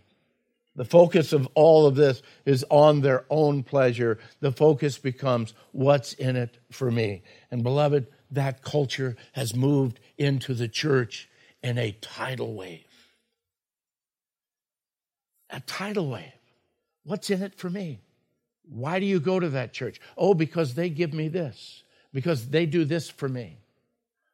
The 0.76 0.86
focus 0.86 1.34
of 1.34 1.48
all 1.56 1.88
of 1.88 1.96
this 1.96 2.22
is 2.46 2.64
on 2.70 3.02
their 3.02 3.26
own 3.32 3.64
pleasure. 3.64 4.20
The 4.40 4.52
focus 4.52 5.00
becomes 5.00 5.56
what's 5.72 6.14
in 6.14 6.36
it 6.36 6.60
for 6.70 6.92
me. 6.92 7.24
And 7.50 7.64
beloved, 7.64 8.06
that 8.32 8.62
culture 8.62 9.16
has 9.34 9.56
moved 9.56 10.00
into 10.18 10.54
the 10.54 10.68
church 10.68 11.30
in 11.64 11.78
a 11.78 11.92
tidal 12.02 12.54
wave. 12.54 12.84
A 15.50 15.60
tidal 15.62 16.10
wave. 16.10 16.34
What's 17.04 17.30
in 17.30 17.42
it 17.42 17.56
for 17.56 17.70
me? 17.70 18.00
Why 18.70 19.00
do 19.00 19.06
you 19.06 19.20
go 19.20 19.40
to 19.40 19.50
that 19.50 19.72
church? 19.74 20.02
Oh, 20.18 20.34
because 20.34 20.74
they 20.74 20.90
give 20.90 21.14
me 21.14 21.30
this, 21.30 21.84
because 22.14 22.50
they 22.50 22.66
do 22.66 22.84
this 22.84 23.10
for 23.10 23.30
me. 23.30 23.58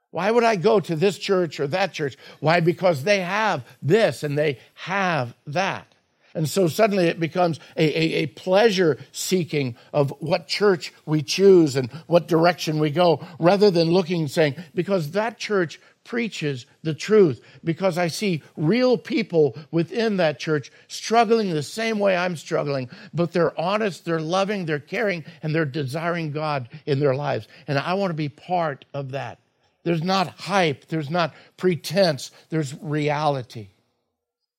Why 0.10 0.32
would 0.32 0.44
I 0.44 0.56
go 0.56 0.80
to 0.80 0.96
this 0.96 1.18
church 1.18 1.60
or 1.60 1.68
that 1.68 1.94
church? 1.94 2.18
Why? 2.40 2.60
Because 2.60 3.04
they 3.04 3.22
have 3.22 3.64
this 3.82 4.24
and 4.24 4.38
they 4.38 4.60
have 4.74 5.36
that. 5.48 5.93
And 6.36 6.50
so 6.50 6.68
suddenly 6.68 7.06
it 7.06 7.20
becomes 7.20 7.60
a, 7.78 7.84
a, 7.84 8.24
a, 8.24 8.26
pleasure 8.28 8.98
seeking 9.12 9.76
of 9.94 10.12
what 10.20 10.48
church 10.48 10.92
we 11.06 11.22
choose 11.22 11.76
and 11.76 11.92
what 12.08 12.28
direction 12.28 12.80
we 12.80 12.90
go, 12.90 13.26
rather 13.40 13.70
than 13.70 13.92
looking 13.92 14.22
and 14.22 14.32
saying, 14.32 14.56
because 14.74 15.12
that 15.12 15.38
church 15.38 15.80
preaches 16.04 16.66
the 16.82 16.94
truth, 16.94 17.42
because 17.64 17.98
I 17.98 18.08
see 18.08 18.44
real 18.58 18.98
people 18.98 19.58
within 19.72 20.18
that 20.18 20.40
church 20.40 20.72
struggling 20.88 21.54
the 21.54 21.64
same 21.64 22.00
way 22.00 22.16
I'm 22.16 22.36
struggling, 22.36 22.90
but 23.14 23.32
they're 23.32 23.58
honest, 23.60 24.04
they're 24.04 24.20
loving, 24.20 24.66
they're 24.66 24.80
caring, 24.80 25.24
and 25.42 25.54
they're 25.54 25.66
desiring 25.66 26.32
God 26.32 26.68
in 26.86 27.00
their 27.00 27.16
lives. 27.16 27.48
And 27.68 27.78
I 27.78 27.94
want 27.94 28.10
to 28.10 28.16
be 28.16 28.30
part 28.30 28.86
of 28.94 29.12
that. 29.12 29.40
There's 29.84 30.04
not 30.04 30.28
hype, 30.30 30.88
there's 30.88 31.10
not 31.10 31.34
pretense, 31.58 32.32
there's 32.50 32.74
reality. 32.82 33.70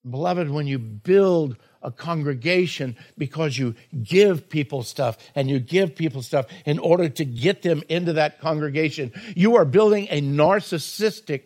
Beloved, 0.09 0.51
when 0.51 0.67
you 0.67 0.77
build 0.77 1.57
a 1.81 1.91
congregation 1.91 2.95
because 3.17 3.57
you 3.57 3.75
give 4.03 4.49
people 4.49 4.83
stuff 4.83 5.17
and 5.33 5.49
you 5.49 5.59
give 5.59 5.95
people 5.95 6.21
stuff 6.21 6.45
in 6.65 6.79
order 6.79 7.09
to 7.09 7.25
get 7.25 7.61
them 7.61 7.81
into 7.89 8.13
that 8.13 8.39
congregation, 8.39 9.11
you 9.35 9.55
are 9.55 9.65
building 9.65 10.07
a 10.09 10.21
narcissistic 10.21 11.43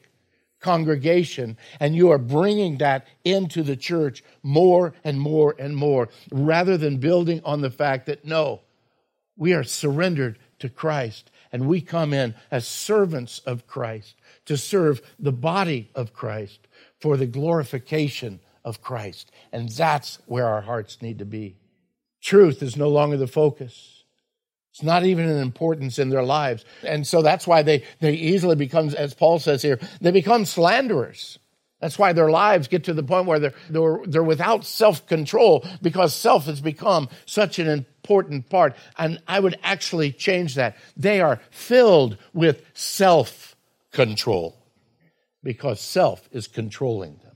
congregation 0.59 1.57
and 1.79 1.95
you 1.95 2.09
are 2.11 2.17
bringing 2.17 2.77
that 2.79 3.07
into 3.23 3.63
the 3.63 3.77
church 3.77 4.23
more 4.43 4.93
and 5.03 5.19
more 5.19 5.55
and 5.57 5.75
more 5.75 6.09
rather 6.31 6.77
than 6.77 6.97
building 6.97 7.41
on 7.45 7.61
the 7.61 7.71
fact 7.71 8.07
that 8.07 8.25
no, 8.25 8.61
we 9.37 9.53
are 9.53 9.63
surrendered 9.63 10.37
to 10.59 10.67
Christ 10.67 11.31
and 11.51 11.67
we 11.67 11.81
come 11.81 12.13
in 12.13 12.35
as 12.51 12.67
servants 12.67 13.39
of 13.39 13.67
Christ 13.67 14.15
to 14.45 14.57
serve 14.57 15.01
the 15.17 15.31
body 15.31 15.89
of 15.95 16.13
Christ 16.13 16.67
for 16.99 17.15
the 17.15 17.25
glorification 17.25 18.39
of 18.63 18.81
Christ. 18.81 19.31
And 19.51 19.69
that's 19.69 20.19
where 20.25 20.47
our 20.47 20.61
hearts 20.61 21.01
need 21.01 21.19
to 21.19 21.25
be. 21.25 21.55
Truth 22.21 22.61
is 22.61 22.75
no 22.75 22.89
longer 22.89 23.17
the 23.17 23.27
focus. 23.27 24.03
It's 24.71 24.83
not 24.83 25.05
even 25.05 25.27
an 25.27 25.41
importance 25.41 25.99
in 25.99 26.09
their 26.09 26.23
lives. 26.23 26.63
And 26.83 27.05
so 27.05 27.21
that's 27.21 27.47
why 27.47 27.63
they, 27.63 27.83
they 27.99 28.13
easily 28.13 28.55
become, 28.55 28.89
as 28.89 29.13
Paul 29.13 29.39
says 29.39 29.61
here, 29.61 29.79
they 29.99 30.11
become 30.11 30.45
slanderers. 30.45 31.39
That's 31.81 31.97
why 31.97 32.11
their 32.11 32.29
lives 32.29 32.67
get 32.67 32.83
to 32.85 32.93
the 32.93 33.03
point 33.03 33.25
where 33.25 33.39
they're, 33.39 33.53
they're, 33.69 33.99
they're 34.05 34.23
without 34.23 34.65
self 34.65 35.07
control 35.07 35.65
because 35.81 36.13
self 36.13 36.45
has 36.45 36.59
become 36.59 37.07
such 37.25 37.57
an 37.57 37.67
important 37.69 38.49
part. 38.49 38.75
And 38.97 39.21
I 39.27 39.39
would 39.39 39.57
actually 39.63 40.11
change 40.11 40.55
that. 40.55 40.75
They 40.97 41.21
are 41.21 41.39
filled 41.51 42.17
with 42.33 42.61
self 42.73 43.55
control 43.91 44.57
because 45.41 45.79
self 45.79 46.27
is 46.33 46.47
controlling 46.47 47.17
them 47.23 47.28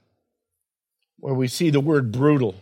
where 1.24 1.34
we 1.34 1.48
see 1.48 1.70
the 1.70 1.80
word 1.80 2.12
brutal. 2.12 2.54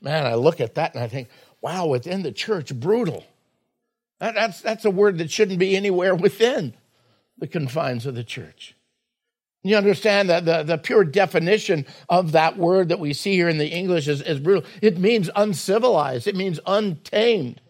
Man, 0.00 0.26
I 0.26 0.34
look 0.34 0.60
at 0.60 0.74
that 0.74 0.92
and 0.92 1.04
I 1.04 1.06
think, 1.06 1.28
wow, 1.60 1.86
within 1.86 2.24
the 2.24 2.32
church, 2.32 2.74
brutal. 2.74 3.24
That, 4.18 4.34
that's, 4.34 4.60
that's 4.60 4.84
a 4.84 4.90
word 4.90 5.18
that 5.18 5.30
shouldn't 5.30 5.60
be 5.60 5.76
anywhere 5.76 6.16
within 6.16 6.74
the 7.38 7.46
confines 7.46 8.06
of 8.06 8.16
the 8.16 8.24
church. 8.24 8.74
You 9.62 9.76
understand 9.76 10.30
that 10.30 10.44
the, 10.44 10.64
the 10.64 10.78
pure 10.78 11.04
definition 11.04 11.86
of 12.08 12.32
that 12.32 12.56
word 12.56 12.88
that 12.88 12.98
we 12.98 13.12
see 13.12 13.34
here 13.34 13.48
in 13.48 13.58
the 13.58 13.68
English 13.68 14.08
is, 14.08 14.20
is 14.20 14.40
brutal. 14.40 14.68
It 14.82 14.98
means 14.98 15.30
uncivilized, 15.36 16.26
it 16.26 16.34
means 16.34 16.58
untamed. 16.66 17.60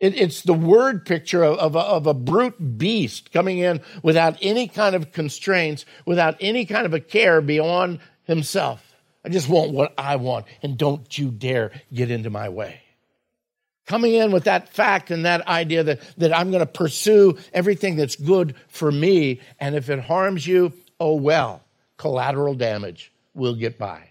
It, 0.00 0.18
it's 0.18 0.40
the 0.40 0.54
word 0.54 1.04
picture 1.04 1.42
of, 1.42 1.58
of 1.58 1.76
a, 1.76 1.80
of 1.80 2.06
a 2.06 2.14
brute 2.14 2.78
beast 2.78 3.30
coming 3.30 3.58
in 3.58 3.82
without 4.02 4.38
any 4.40 4.68
kind 4.68 4.94
of 4.94 5.12
constraints, 5.12 5.84
without 6.06 6.38
any 6.40 6.64
kind 6.64 6.86
of 6.86 6.94
a 6.94 7.00
care 7.00 7.42
beyond 7.42 8.00
himself. 8.22 8.87
I 9.28 9.30
just 9.30 9.50
want 9.50 9.72
what 9.72 9.92
I 9.98 10.16
want, 10.16 10.46
and 10.62 10.78
don't 10.78 11.18
you 11.18 11.30
dare 11.30 11.70
get 11.92 12.10
into 12.10 12.30
my 12.30 12.48
way. 12.48 12.80
Coming 13.84 14.14
in 14.14 14.32
with 14.32 14.44
that 14.44 14.70
fact 14.70 15.10
and 15.10 15.26
that 15.26 15.46
idea 15.46 15.82
that, 15.82 16.00
that 16.16 16.34
I'm 16.34 16.50
going 16.50 16.60
to 16.60 16.66
pursue 16.66 17.36
everything 17.52 17.96
that's 17.96 18.16
good 18.16 18.54
for 18.68 18.90
me, 18.90 19.42
and 19.60 19.74
if 19.74 19.90
it 19.90 20.00
harms 20.00 20.46
you, 20.46 20.72
oh 20.98 21.16
well, 21.16 21.62
collateral 21.98 22.54
damage 22.54 23.12
We'll 23.34 23.54
get 23.54 23.78
by. 23.78 24.10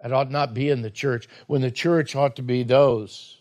That 0.00 0.12
ought 0.12 0.30
not 0.30 0.54
be 0.54 0.68
in 0.70 0.82
the 0.82 0.90
church, 0.90 1.28
when 1.48 1.62
the 1.62 1.70
church 1.72 2.14
ought 2.14 2.36
to 2.36 2.42
be 2.42 2.62
those 2.62 3.40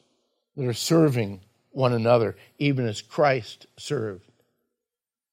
that 0.58 0.65
are 0.65 0.74
serving 0.74 1.41
one 1.70 1.93
another, 1.93 2.36
even 2.58 2.88
as 2.88 3.03
Christ 3.03 3.67
served. 3.77 4.30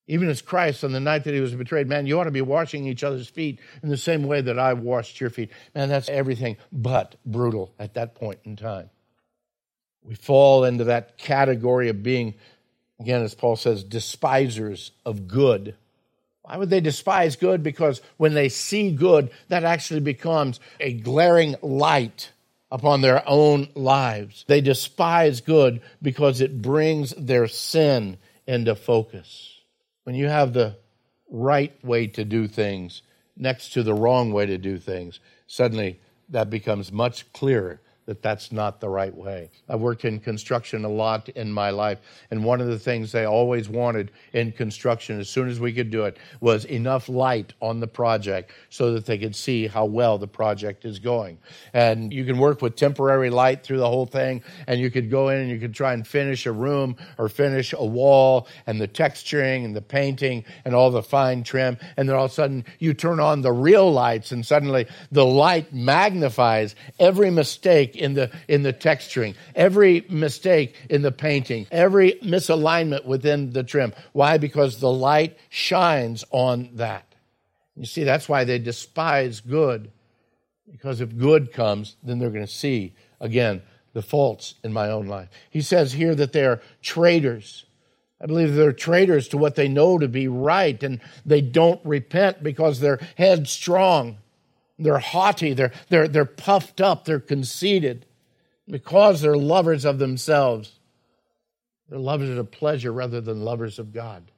Even 0.08 0.30
as 0.30 0.40
Christ 0.40 0.84
on 0.84 0.92
the 0.92 1.00
night 1.00 1.24
that 1.24 1.34
he 1.34 1.40
was 1.40 1.54
betrayed, 1.54 1.86
man, 1.86 2.06
you 2.06 2.18
ought 2.18 2.24
to 2.24 2.30
be 2.30 2.40
washing 2.40 2.86
each 2.86 3.04
other's 3.04 3.28
feet 3.28 3.60
in 3.82 3.90
the 3.90 3.96
same 3.96 4.22
way 4.22 4.40
that 4.40 4.58
I 4.58 4.72
washed 4.72 5.20
your 5.20 5.28
feet. 5.28 5.50
Man, 5.74 5.90
that's 5.90 6.08
everything 6.08 6.56
but 6.72 7.16
brutal 7.26 7.74
at 7.78 7.94
that 7.94 8.14
point 8.14 8.40
in 8.44 8.56
time. 8.56 8.88
We 10.02 10.14
fall 10.14 10.64
into 10.64 10.84
that 10.84 11.18
category 11.18 11.90
of 11.90 12.02
being, 12.02 12.34
again, 12.98 13.22
as 13.22 13.34
Paul 13.34 13.56
says, 13.56 13.84
despisers 13.84 14.92
of 15.04 15.28
good. 15.28 15.76
Why 16.40 16.56
would 16.56 16.70
they 16.70 16.80
despise 16.80 17.36
good? 17.36 17.62
Because 17.62 18.00
when 18.16 18.32
they 18.32 18.48
see 18.48 18.92
good, 18.92 19.30
that 19.48 19.64
actually 19.64 20.00
becomes 20.00 20.58
a 20.80 20.94
glaring 20.94 21.56
light 21.60 22.32
upon 22.70 23.02
their 23.02 23.22
own 23.28 23.68
lives. 23.74 24.46
They 24.48 24.62
despise 24.62 25.42
good 25.42 25.82
because 26.00 26.40
it 26.40 26.62
brings 26.62 27.10
their 27.10 27.46
sin 27.46 28.16
into 28.46 28.74
focus. 28.74 29.57
When 30.08 30.14
you 30.14 30.28
have 30.28 30.54
the 30.54 30.78
right 31.28 31.84
way 31.84 32.06
to 32.06 32.24
do 32.24 32.48
things 32.48 33.02
next 33.36 33.74
to 33.74 33.82
the 33.82 33.92
wrong 33.92 34.32
way 34.32 34.46
to 34.46 34.56
do 34.56 34.78
things, 34.78 35.20
suddenly 35.46 36.00
that 36.30 36.48
becomes 36.48 36.90
much 36.90 37.30
clearer 37.34 37.82
that 38.08 38.22
that's 38.22 38.50
not 38.50 38.80
the 38.80 38.88
right 38.88 39.14
way. 39.14 39.50
I've 39.68 39.80
worked 39.80 40.06
in 40.06 40.18
construction 40.18 40.86
a 40.86 40.88
lot 40.88 41.28
in 41.28 41.52
my 41.52 41.68
life, 41.68 41.98
and 42.30 42.42
one 42.42 42.62
of 42.62 42.66
the 42.66 42.78
things 42.78 43.12
they 43.12 43.26
always 43.26 43.68
wanted 43.68 44.10
in 44.32 44.50
construction, 44.52 45.20
as 45.20 45.28
soon 45.28 45.46
as 45.50 45.60
we 45.60 45.74
could 45.74 45.90
do 45.90 46.04
it, 46.04 46.16
was 46.40 46.64
enough 46.64 47.10
light 47.10 47.52
on 47.60 47.80
the 47.80 47.86
project 47.86 48.50
so 48.70 48.94
that 48.94 49.04
they 49.04 49.18
could 49.18 49.36
see 49.36 49.66
how 49.66 49.84
well 49.84 50.16
the 50.16 50.26
project 50.26 50.86
is 50.86 50.98
going. 50.98 51.36
And 51.74 52.10
you 52.10 52.24
can 52.24 52.38
work 52.38 52.62
with 52.62 52.76
temporary 52.76 53.28
light 53.28 53.62
through 53.62 53.76
the 53.76 53.88
whole 53.88 54.06
thing, 54.06 54.42
and 54.66 54.80
you 54.80 54.90
could 54.90 55.10
go 55.10 55.28
in 55.28 55.40
and 55.40 55.50
you 55.50 55.58
could 55.58 55.74
try 55.74 55.92
and 55.92 56.06
finish 56.06 56.46
a 56.46 56.52
room 56.52 56.96
or 57.18 57.28
finish 57.28 57.74
a 57.74 57.84
wall, 57.84 58.48
and 58.66 58.80
the 58.80 58.88
texturing 58.88 59.66
and 59.66 59.76
the 59.76 59.82
painting 59.82 60.46
and 60.64 60.74
all 60.74 60.90
the 60.90 61.02
fine 61.02 61.42
trim, 61.42 61.76
and 61.98 62.08
then 62.08 62.16
all 62.16 62.24
of 62.24 62.30
a 62.30 62.34
sudden 62.34 62.64
you 62.78 62.94
turn 62.94 63.20
on 63.20 63.42
the 63.42 63.52
real 63.52 63.92
lights, 63.92 64.32
and 64.32 64.46
suddenly 64.46 64.86
the 65.12 65.26
light 65.26 65.74
magnifies 65.74 66.74
every 66.98 67.30
mistake 67.30 67.96
in 67.98 68.14
the 68.14 68.30
in 68.48 68.62
the 68.62 68.72
texturing, 68.72 69.34
every 69.54 70.04
mistake 70.08 70.74
in 70.88 71.02
the 71.02 71.12
painting, 71.12 71.66
every 71.70 72.12
misalignment 72.22 73.04
within 73.04 73.52
the 73.52 73.62
trim. 73.62 73.92
Why? 74.12 74.38
Because 74.38 74.80
the 74.80 74.92
light 74.92 75.38
shines 75.48 76.24
on 76.30 76.70
that. 76.74 77.14
You 77.76 77.86
see, 77.86 78.04
that's 78.04 78.28
why 78.28 78.44
they 78.44 78.58
despise 78.58 79.40
good. 79.40 79.90
Because 80.70 81.00
if 81.00 81.16
good 81.16 81.52
comes, 81.52 81.96
then 82.02 82.18
they're 82.18 82.30
going 82.30 82.46
to 82.46 82.52
see 82.52 82.94
again 83.20 83.62
the 83.92 84.02
faults 84.02 84.54
in 84.62 84.72
my 84.72 84.90
own 84.90 85.06
life. 85.06 85.28
He 85.50 85.62
says 85.62 85.92
here 85.92 86.14
that 86.14 86.32
they're 86.32 86.60
traitors. 86.82 87.64
I 88.20 88.26
believe 88.26 88.54
they're 88.54 88.72
traitors 88.72 89.28
to 89.28 89.38
what 89.38 89.54
they 89.54 89.68
know 89.68 89.98
to 89.98 90.08
be 90.08 90.28
right, 90.28 90.82
and 90.82 91.00
they 91.24 91.40
don't 91.40 91.80
repent 91.84 92.42
because 92.42 92.80
they're 92.80 93.00
headstrong. 93.16 94.18
They're 94.78 94.98
haughty, 94.98 95.54
they're, 95.54 95.72
they're, 95.88 96.08
they're 96.08 96.24
puffed 96.24 96.80
up, 96.80 97.04
they're 97.04 97.18
conceited 97.18 98.06
because 98.68 99.20
they're 99.20 99.36
lovers 99.36 99.84
of 99.84 99.98
themselves. 99.98 100.78
They're 101.88 101.98
lovers 101.98 102.36
of 102.36 102.50
pleasure 102.50 102.92
rather 102.92 103.20
than 103.20 103.44
lovers 103.44 103.78
of 103.78 103.92
God. 103.92 104.30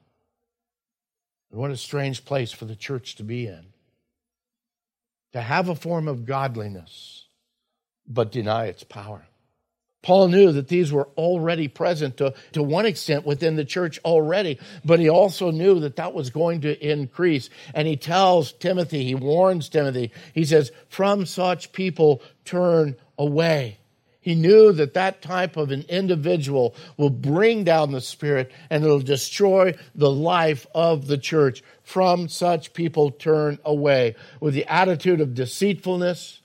And 1.50 1.60
what 1.60 1.70
a 1.70 1.76
strange 1.76 2.24
place 2.24 2.52
for 2.52 2.64
the 2.64 2.76
church 2.76 3.16
to 3.16 3.24
be 3.24 3.46
in. 3.46 3.66
To 5.32 5.40
have 5.40 5.68
a 5.68 5.74
form 5.74 6.08
of 6.08 6.24
godliness, 6.24 7.26
but 8.06 8.32
deny 8.32 8.66
its 8.66 8.84
power. 8.84 9.26
Paul 10.02 10.28
knew 10.28 10.50
that 10.52 10.68
these 10.68 10.92
were 10.92 11.08
already 11.16 11.68
present 11.68 12.16
to, 12.18 12.32
to 12.52 12.62
one 12.62 12.86
extent 12.86 13.26
within 13.26 13.56
the 13.56 13.64
church 13.64 13.98
already, 14.04 14.58
but 14.84 14.98
he 14.98 15.10
also 15.10 15.50
knew 15.50 15.80
that 15.80 15.96
that 15.96 16.14
was 16.14 16.30
going 16.30 16.62
to 16.62 16.90
increase. 16.90 17.50
And 17.74 17.86
he 17.86 17.96
tells 17.96 18.52
Timothy, 18.52 19.04
he 19.04 19.14
warns 19.14 19.68
Timothy, 19.68 20.12
he 20.32 20.44
says, 20.44 20.72
From 20.88 21.26
such 21.26 21.72
people 21.72 22.22
turn 22.44 22.96
away. 23.18 23.76
He 24.22 24.34
knew 24.34 24.72
that 24.72 24.94
that 24.94 25.22
type 25.22 25.56
of 25.56 25.70
an 25.70 25.84
individual 25.88 26.74
will 26.98 27.10
bring 27.10 27.64
down 27.64 27.92
the 27.92 28.02
Spirit 28.02 28.52
and 28.68 28.84
it'll 28.84 29.00
destroy 29.00 29.74
the 29.94 30.10
life 30.10 30.66
of 30.74 31.06
the 31.06 31.16
church. 31.16 31.62
From 31.82 32.28
such 32.28 32.74
people 32.74 33.10
turn 33.10 33.58
away 33.64 34.16
with 34.38 34.52
the 34.52 34.66
attitude 34.66 35.22
of 35.22 35.34
deceitfulness 35.34 36.40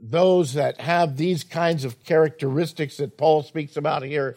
those 0.00 0.54
that 0.54 0.80
have 0.80 1.16
these 1.16 1.44
kinds 1.44 1.84
of 1.84 2.02
characteristics 2.04 2.98
that 2.98 3.16
Paul 3.16 3.42
speaks 3.42 3.76
about 3.76 4.02
here, 4.02 4.36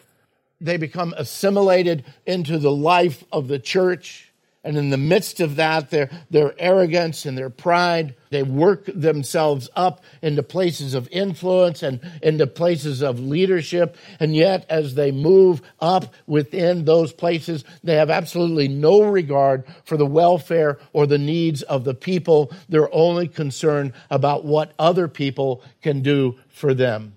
they 0.60 0.76
become 0.76 1.14
assimilated 1.16 2.04
into 2.26 2.58
the 2.58 2.72
life 2.72 3.24
of 3.32 3.48
the 3.48 3.58
church. 3.58 4.27
And 4.64 4.76
in 4.76 4.90
the 4.90 4.96
midst 4.96 5.38
of 5.40 5.56
that, 5.56 5.90
their, 5.90 6.10
their 6.30 6.52
arrogance 6.58 7.24
and 7.24 7.38
their 7.38 7.48
pride, 7.48 8.16
they 8.30 8.42
work 8.42 8.86
themselves 8.86 9.70
up 9.76 10.02
into 10.20 10.42
places 10.42 10.94
of 10.94 11.08
influence 11.12 11.84
and 11.84 12.00
into 12.22 12.46
places 12.46 13.00
of 13.00 13.20
leadership. 13.20 13.96
And 14.18 14.34
yet, 14.34 14.66
as 14.68 14.94
they 14.94 15.12
move 15.12 15.62
up 15.80 16.12
within 16.26 16.84
those 16.84 17.12
places, 17.12 17.64
they 17.84 17.94
have 17.94 18.10
absolutely 18.10 18.66
no 18.66 19.02
regard 19.02 19.64
for 19.84 19.96
the 19.96 20.04
welfare 20.04 20.78
or 20.92 21.06
the 21.06 21.18
needs 21.18 21.62
of 21.62 21.84
the 21.84 21.94
people. 21.94 22.52
They're 22.68 22.92
only 22.92 23.28
concerned 23.28 23.92
about 24.10 24.44
what 24.44 24.74
other 24.76 25.06
people 25.06 25.62
can 25.82 26.02
do 26.02 26.36
for 26.48 26.74
them. 26.74 27.14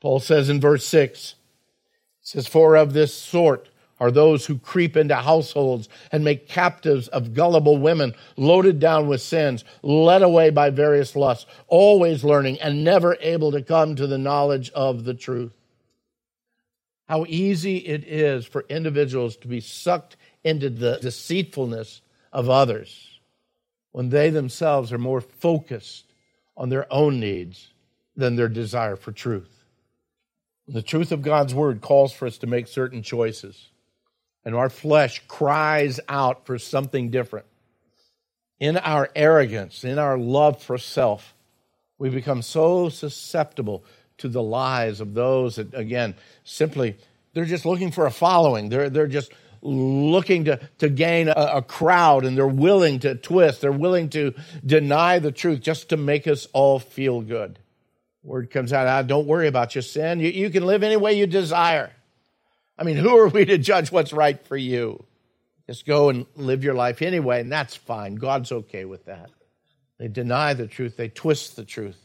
Paul 0.00 0.20
says 0.20 0.48
in 0.48 0.60
verse 0.60 0.86
6, 0.86 1.34
says, 2.22 2.46
For 2.46 2.76
of 2.76 2.92
this 2.92 3.12
sort, 3.12 3.68
are 3.98 4.10
those 4.10 4.44
who 4.44 4.58
creep 4.58 4.96
into 4.96 5.14
households 5.14 5.88
and 6.12 6.22
make 6.22 6.48
captives 6.48 7.08
of 7.08 7.32
gullible 7.34 7.78
women, 7.78 8.14
loaded 8.36 8.78
down 8.78 9.08
with 9.08 9.22
sins, 9.22 9.64
led 9.82 10.22
away 10.22 10.50
by 10.50 10.70
various 10.70 11.16
lusts, 11.16 11.46
always 11.68 12.22
learning 12.22 12.60
and 12.60 12.84
never 12.84 13.16
able 13.20 13.52
to 13.52 13.62
come 13.62 13.96
to 13.96 14.06
the 14.06 14.18
knowledge 14.18 14.70
of 14.70 15.04
the 15.04 15.14
truth. 15.14 15.52
How 17.08 17.24
easy 17.28 17.78
it 17.78 18.04
is 18.04 18.44
for 18.44 18.66
individuals 18.68 19.36
to 19.38 19.48
be 19.48 19.60
sucked 19.60 20.16
into 20.44 20.68
the 20.68 20.98
deceitfulness 21.00 22.02
of 22.32 22.50
others 22.50 23.20
when 23.92 24.10
they 24.10 24.28
themselves 24.28 24.92
are 24.92 24.98
more 24.98 25.20
focused 25.22 26.12
on 26.56 26.68
their 26.68 26.92
own 26.92 27.18
needs 27.18 27.72
than 28.14 28.36
their 28.36 28.48
desire 28.48 28.96
for 28.96 29.12
truth. 29.12 29.64
The 30.68 30.82
truth 30.82 31.12
of 31.12 31.22
God's 31.22 31.54
word 31.54 31.80
calls 31.80 32.12
for 32.12 32.26
us 32.26 32.38
to 32.38 32.46
make 32.46 32.66
certain 32.66 33.02
choices 33.02 33.70
and 34.46 34.54
our 34.54 34.70
flesh 34.70 35.20
cries 35.26 35.98
out 36.08 36.46
for 36.46 36.56
something 36.56 37.10
different. 37.10 37.46
In 38.60 38.76
our 38.76 39.10
arrogance, 39.16 39.82
in 39.82 39.98
our 39.98 40.16
love 40.16 40.62
for 40.62 40.78
self, 40.78 41.34
we 41.98 42.10
become 42.10 42.42
so 42.42 42.88
susceptible 42.88 43.84
to 44.18 44.28
the 44.28 44.42
lies 44.42 45.00
of 45.00 45.14
those 45.14 45.56
that, 45.56 45.74
again, 45.74 46.14
simply, 46.44 46.96
they're 47.34 47.44
just 47.44 47.66
looking 47.66 47.90
for 47.90 48.06
a 48.06 48.10
following. 48.10 48.68
They're, 48.68 48.88
they're 48.88 49.08
just 49.08 49.32
looking 49.62 50.44
to, 50.44 50.60
to 50.78 50.88
gain 50.88 51.28
a, 51.28 51.50
a 51.54 51.62
crowd 51.62 52.24
and 52.24 52.36
they're 52.38 52.46
willing 52.46 53.00
to 53.00 53.16
twist. 53.16 53.60
They're 53.60 53.72
willing 53.72 54.10
to 54.10 54.32
deny 54.64 55.18
the 55.18 55.32
truth 55.32 55.60
just 55.60 55.88
to 55.88 55.96
make 55.96 56.28
us 56.28 56.46
all 56.52 56.78
feel 56.78 57.20
good. 57.20 57.58
Word 58.22 58.50
comes 58.52 58.72
out, 58.72 58.86
ah, 58.86 59.02
don't 59.02 59.26
worry 59.26 59.48
about 59.48 59.74
your 59.74 59.82
sin. 59.82 60.20
You, 60.20 60.30
you 60.30 60.50
can 60.50 60.64
live 60.64 60.84
any 60.84 60.96
way 60.96 61.14
you 61.14 61.26
desire. 61.26 61.90
I 62.78 62.84
mean, 62.84 62.96
who 62.96 63.16
are 63.18 63.28
we 63.28 63.44
to 63.46 63.58
judge 63.58 63.90
what's 63.90 64.12
right 64.12 64.44
for 64.46 64.56
you? 64.56 65.04
Just 65.66 65.86
go 65.86 66.10
and 66.10 66.26
live 66.36 66.62
your 66.62 66.74
life 66.74 67.02
anyway, 67.02 67.40
and 67.40 67.50
that's 67.50 67.74
fine. 67.74 68.16
God's 68.16 68.52
okay 68.52 68.84
with 68.84 69.06
that. 69.06 69.30
They 69.98 70.08
deny 70.08 70.54
the 70.54 70.66
truth, 70.66 70.96
they 70.96 71.08
twist 71.08 71.56
the 71.56 71.64
truth. 71.64 71.98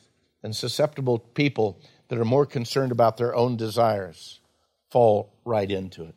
And 0.43 0.55
susceptible 0.55 1.19
people 1.19 1.79
that 2.07 2.17
are 2.17 2.25
more 2.25 2.47
concerned 2.47 2.91
about 2.91 3.17
their 3.17 3.35
own 3.35 3.57
desires 3.57 4.39
fall 4.89 5.31
right 5.45 5.69
into 5.69 6.03
it. 6.03 6.15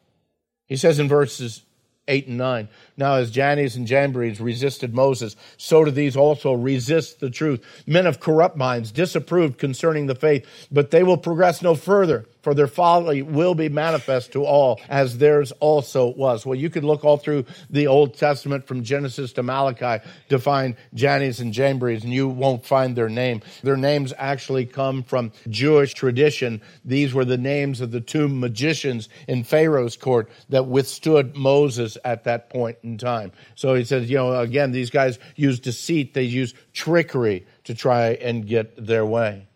He 0.67 0.77
says 0.77 0.99
in 0.99 1.09
verses 1.09 1.63
8 2.09 2.29
and 2.29 2.39
9. 2.39 2.69
Now, 2.97 3.17
as 3.17 3.31
Jannes 3.31 3.77
and 3.77 3.87
Jambres 3.87 4.41
resisted 4.41 4.95
Moses, 4.95 5.37
so 5.59 5.85
do 5.85 5.91
these 5.91 6.17
also 6.17 6.55
resist 6.55 7.21
the 7.21 7.29
truth. 7.29 7.63
Men 7.87 8.07
of 8.07 8.19
corrupt 8.19 8.57
minds 8.57 8.93
disapproved 8.93 9.59
concerning 9.59 10.07
the 10.07 10.15
faith, 10.15 10.47
but 10.71 10.91
they 10.91 11.03
will 11.03 11.19
progress 11.19 11.61
no 11.61 11.75
further 11.75 12.27
for 12.45 12.55
their 12.55 12.67
folly 12.67 13.23
will 13.23 13.55
be 13.55 13.71
manifest 13.71 14.33
to 14.33 14.45
all, 14.45 14.81
as 14.89 15.17
theirs 15.19 15.51
also 15.61 16.07
was. 16.13 16.45
Well, 16.45 16.55
you 16.55 16.69
could 16.69 16.85
look 16.85 17.05
all 17.05 17.17
through 17.17 17.47
the 17.71 17.87
Old 17.87 18.15
Testament 18.19 18.67
from 18.67 18.85
Genesis 18.85 19.33
to 19.33 19.43
Malachi 19.43 20.05
to 20.29 20.39
find 20.39 20.77
Jannes 20.93 21.41
and 21.41 21.55
Jambres, 21.55 22.05
and 22.05 22.13
you 22.13 22.29
won't 22.29 22.67
find 22.67 22.95
their 22.95 23.09
name. 23.09 23.41
Their 23.63 23.79
names 23.79 24.13
actually 24.19 24.67
come 24.67 25.03
from 25.03 25.33
Jewish 25.49 25.95
tradition. 25.95 26.61
These 26.85 27.15
were 27.15 27.25
the 27.25 27.39
names 27.39 27.81
of 27.81 27.91
the 27.91 28.03
two 28.03 28.29
magicians 28.29 29.09
in 29.27 29.43
Pharaoh's 29.43 29.97
court 29.97 30.29
that 30.51 30.67
withstood 30.67 31.35
Moses 31.35 31.97
at 32.05 32.25
that 32.25 32.51
point 32.51 32.77
in 32.83 32.99
time. 32.99 33.33
So 33.55 33.75
he 33.75 33.85
says, 33.85 34.11
you 34.11 34.19
know, 34.19 34.39
again, 34.39 34.71
these 34.71 34.91
guys 34.91 35.19
use 35.35 35.61
deceit, 35.61 36.13
they 36.13 36.25
use 36.25 36.53
trickery 36.75 37.47
to 37.65 37.75
try 37.75 38.09
and 38.11 38.47
get 38.47 38.87
their 38.87 39.07
way. 39.07 39.47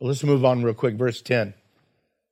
Let's 0.00 0.24
move 0.24 0.44
on 0.46 0.62
real 0.62 0.74
quick. 0.74 0.94
Verse 0.94 1.20
10. 1.20 1.52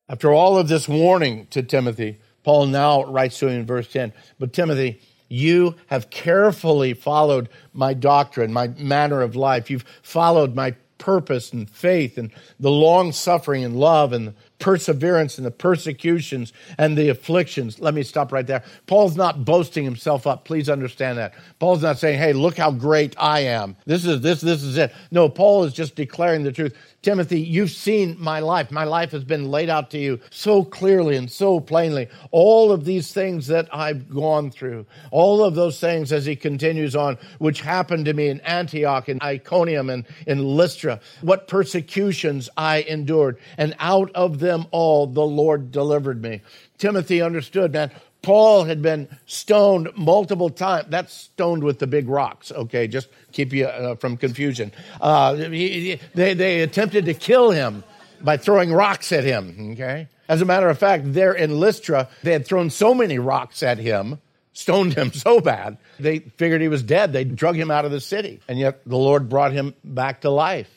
After 0.09 0.33
all 0.33 0.59
of 0.59 0.69
this 0.69 0.89
warning 0.89 1.47
to 1.51 1.63
Timothy, 1.63 2.19
Paul 2.43 2.67
now 2.67 3.05
writes 3.05 3.39
to 3.39 3.49
him 3.49 3.61
in 3.61 3.67
verse 3.67 3.91
10 3.91 4.13
But 4.39 4.53
Timothy, 4.53 5.01
you 5.29 5.77
have 5.87 6.11
carefully 6.11 6.93
followed 6.93 7.49
my 7.73 7.95
doctrine, 7.95 8.53
my 8.53 8.69
manner 8.69 9.23
of 9.23 9.35
life. 9.35 9.71
You've 9.71 9.85
followed 10.03 10.55
my 10.55 10.75
purpose 10.99 11.53
and 11.53 11.69
faith 11.69 12.17
and 12.17 12.31
the 12.59 12.71
long 12.71 13.13
suffering 13.13 13.65
and 13.65 13.77
love 13.77 14.13
and 14.13 14.35
perseverance 14.59 15.37
and 15.37 15.47
the 15.47 15.51
persecutions 15.51 16.53
and 16.79 16.97
the 16.97 17.09
afflictions. 17.09 17.79
Let 17.79 17.93
me 17.93 18.03
stop 18.03 18.33
right 18.33 18.47
there. 18.47 18.63
Paul's 18.87 19.17
not 19.17 19.45
boasting 19.45 19.85
himself 19.85 20.27
up. 20.27 20.45
Please 20.45 20.69
understand 20.69 21.19
that. 21.19 21.35
Paul's 21.59 21.83
not 21.83 21.99
saying, 21.99 22.19
"Hey, 22.19 22.33
look 22.33 22.57
how 22.57 22.71
great 22.71 23.15
I 23.19 23.41
am. 23.41 23.77
This 23.85 24.07
is 24.07 24.21
this 24.21 24.41
this 24.41 24.63
is 24.63 24.79
it." 24.79 24.93
No, 25.11 25.29
Paul 25.29 25.65
is 25.65 25.73
just 25.73 25.95
declaring 25.95 26.43
the 26.43 26.53
truth. 26.53 26.75
Timothy, 27.05 27.39
you've 27.39 27.71
seen 27.71 28.17
my 28.19 28.41
life. 28.41 28.71
My 28.71 28.85
life 28.85 29.13
has 29.13 29.25
been 29.25 29.51
laid 29.51 29.69
out 29.69 29.91
to 29.91 29.99
you 29.99 30.21
so 30.31 30.65
clearly 30.65 31.17
and 31.17 31.31
so 31.31 31.61
plainly. 31.61 32.09
All 32.31 32.73
of 32.73 32.87
these 32.87 33.13
things 33.13 33.47
that 33.49 33.69
I've 33.71 34.09
gone 34.09 34.51
through, 34.51 34.87
all 35.11 35.45
of 35.45 35.55
those 35.55 35.79
things 35.79 36.13
as 36.13 36.25
he 36.25 36.35
continues 36.35 36.97
on, 36.97 37.19
which 37.39 37.61
happened 37.61 38.07
to 38.07 38.15
me 38.15 38.29
in 38.29 38.41
Antioch 38.41 39.09
and 39.09 39.23
Iconium 39.23 39.91
and 39.91 40.07
in 40.27 40.43
Lystra, 40.43 40.99
what 41.21 41.47
persecutions 41.47 42.49
I 42.57 42.79
endured. 42.81 43.39
And 43.59 43.75
out 43.81 44.11
of 44.15 44.39
them 44.39 44.65
all, 44.71 45.07
the 45.07 45.27
Lord 45.27 45.71
delivered 45.71 46.23
me. 46.23 46.41
Timothy 46.79 47.21
understood, 47.21 47.73
man. 47.75 47.91
Paul 48.25 48.65
had 48.65 48.83
been 48.83 49.09
stoned 49.27 49.91
multiple 49.97 50.51
times. 50.51 50.87
That's 50.89 51.13
stoned 51.13 51.63
with 51.63 51.79
the 51.79 51.87
big 51.87 52.09
rocks, 52.09 52.51
okay, 52.51 52.89
just 52.89 53.09
keep 53.33 53.53
you 53.53 53.67
uh, 53.67 53.97
from 53.97 54.17
confusion. 54.17 54.73
Uh, 55.01 55.35
he, 55.35 56.01
they, 56.15 56.35
they 56.35 56.63
attempted 56.63 57.05
to 57.05 57.15
kill 57.15 57.51
him 57.51 57.85
by 58.21 58.37
throwing 58.37 58.73
rocks 58.73 59.13
at 59.13 59.25
him, 59.25 59.73
okay? 59.73 60.09
As 60.29 60.41
a 60.41 60.47
matter 60.47 60.69
of 60.69 60.79
fact, 60.79 61.13
there 61.13 61.35
in 61.35 61.61
Lystra, 61.61 62.09
they 62.23 62.33
had 62.33 62.47
thrown 62.47 62.71
so 62.71 62.95
many 62.95 63.19
rocks 63.19 63.63
at 63.63 63.79
him, 63.79 64.21
stoned 64.55 64.95
him 64.95 65.13
so 65.13 65.41
bad, 65.41 65.77
they 66.01 66.21
figured 66.21 66.63
he 66.63 66.69
was 66.69 66.83
dead. 66.83 67.13
They 67.13 67.25
drug 67.25 67.57
him 67.57 67.71
out 67.71 67.85
of 67.85 67.91
the 67.91 68.01
city. 68.01 68.41
And 68.49 68.59
yet 68.59 68.81
the 68.87 68.97
Lord 68.97 69.29
brought 69.29 69.53
him 69.53 69.75
back 69.85 70.23
to 70.23 70.31
life. 70.31 70.71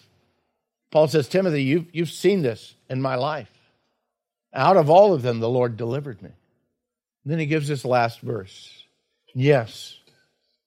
Paul 0.92 1.08
says, 1.08 1.28
Timothy, 1.28 1.64
you've, 1.64 1.88
you've 1.94 2.10
seen 2.10 2.42
this 2.42 2.76
in 2.90 3.02
my 3.02 3.16
life. 3.16 3.52
Out 4.54 4.78
of 4.78 4.90
all 4.90 5.14
of 5.14 5.22
them, 5.22 5.40
the 5.40 5.50
Lord 5.50 5.78
delivered 5.78 6.22
me. 6.22 6.32
And 7.28 7.34
then 7.34 7.40
he 7.40 7.46
gives 7.46 7.68
this 7.68 7.84
last 7.84 8.22
verse. 8.22 8.86
Yes, 9.36 10.00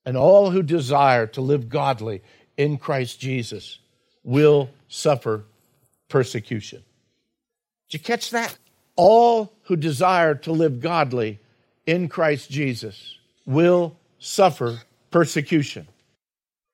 and 0.05 0.15
all 0.15 0.51
who 0.51 0.63
desire 0.63 1.27
to 1.29 1.41
live 1.41 1.71
godly 1.71 2.21
in 2.59 2.77
Christ 2.77 3.19
Jesus 3.19 3.79
will 4.25 4.69
suffer 4.87 5.47
persecution. 6.11 6.85
Did 7.89 7.99
you 7.99 8.05
catch 8.05 8.29
that? 8.33 8.59
All 8.95 9.55
who 9.63 9.77
desire 9.77 10.35
to 10.35 10.53
live 10.53 10.81
godly 10.81 11.39
in 11.87 12.11
Christ 12.11 12.51
Jesus 12.51 13.17
will 13.47 13.97
suffer 14.19 14.83
persecution. 15.11 15.89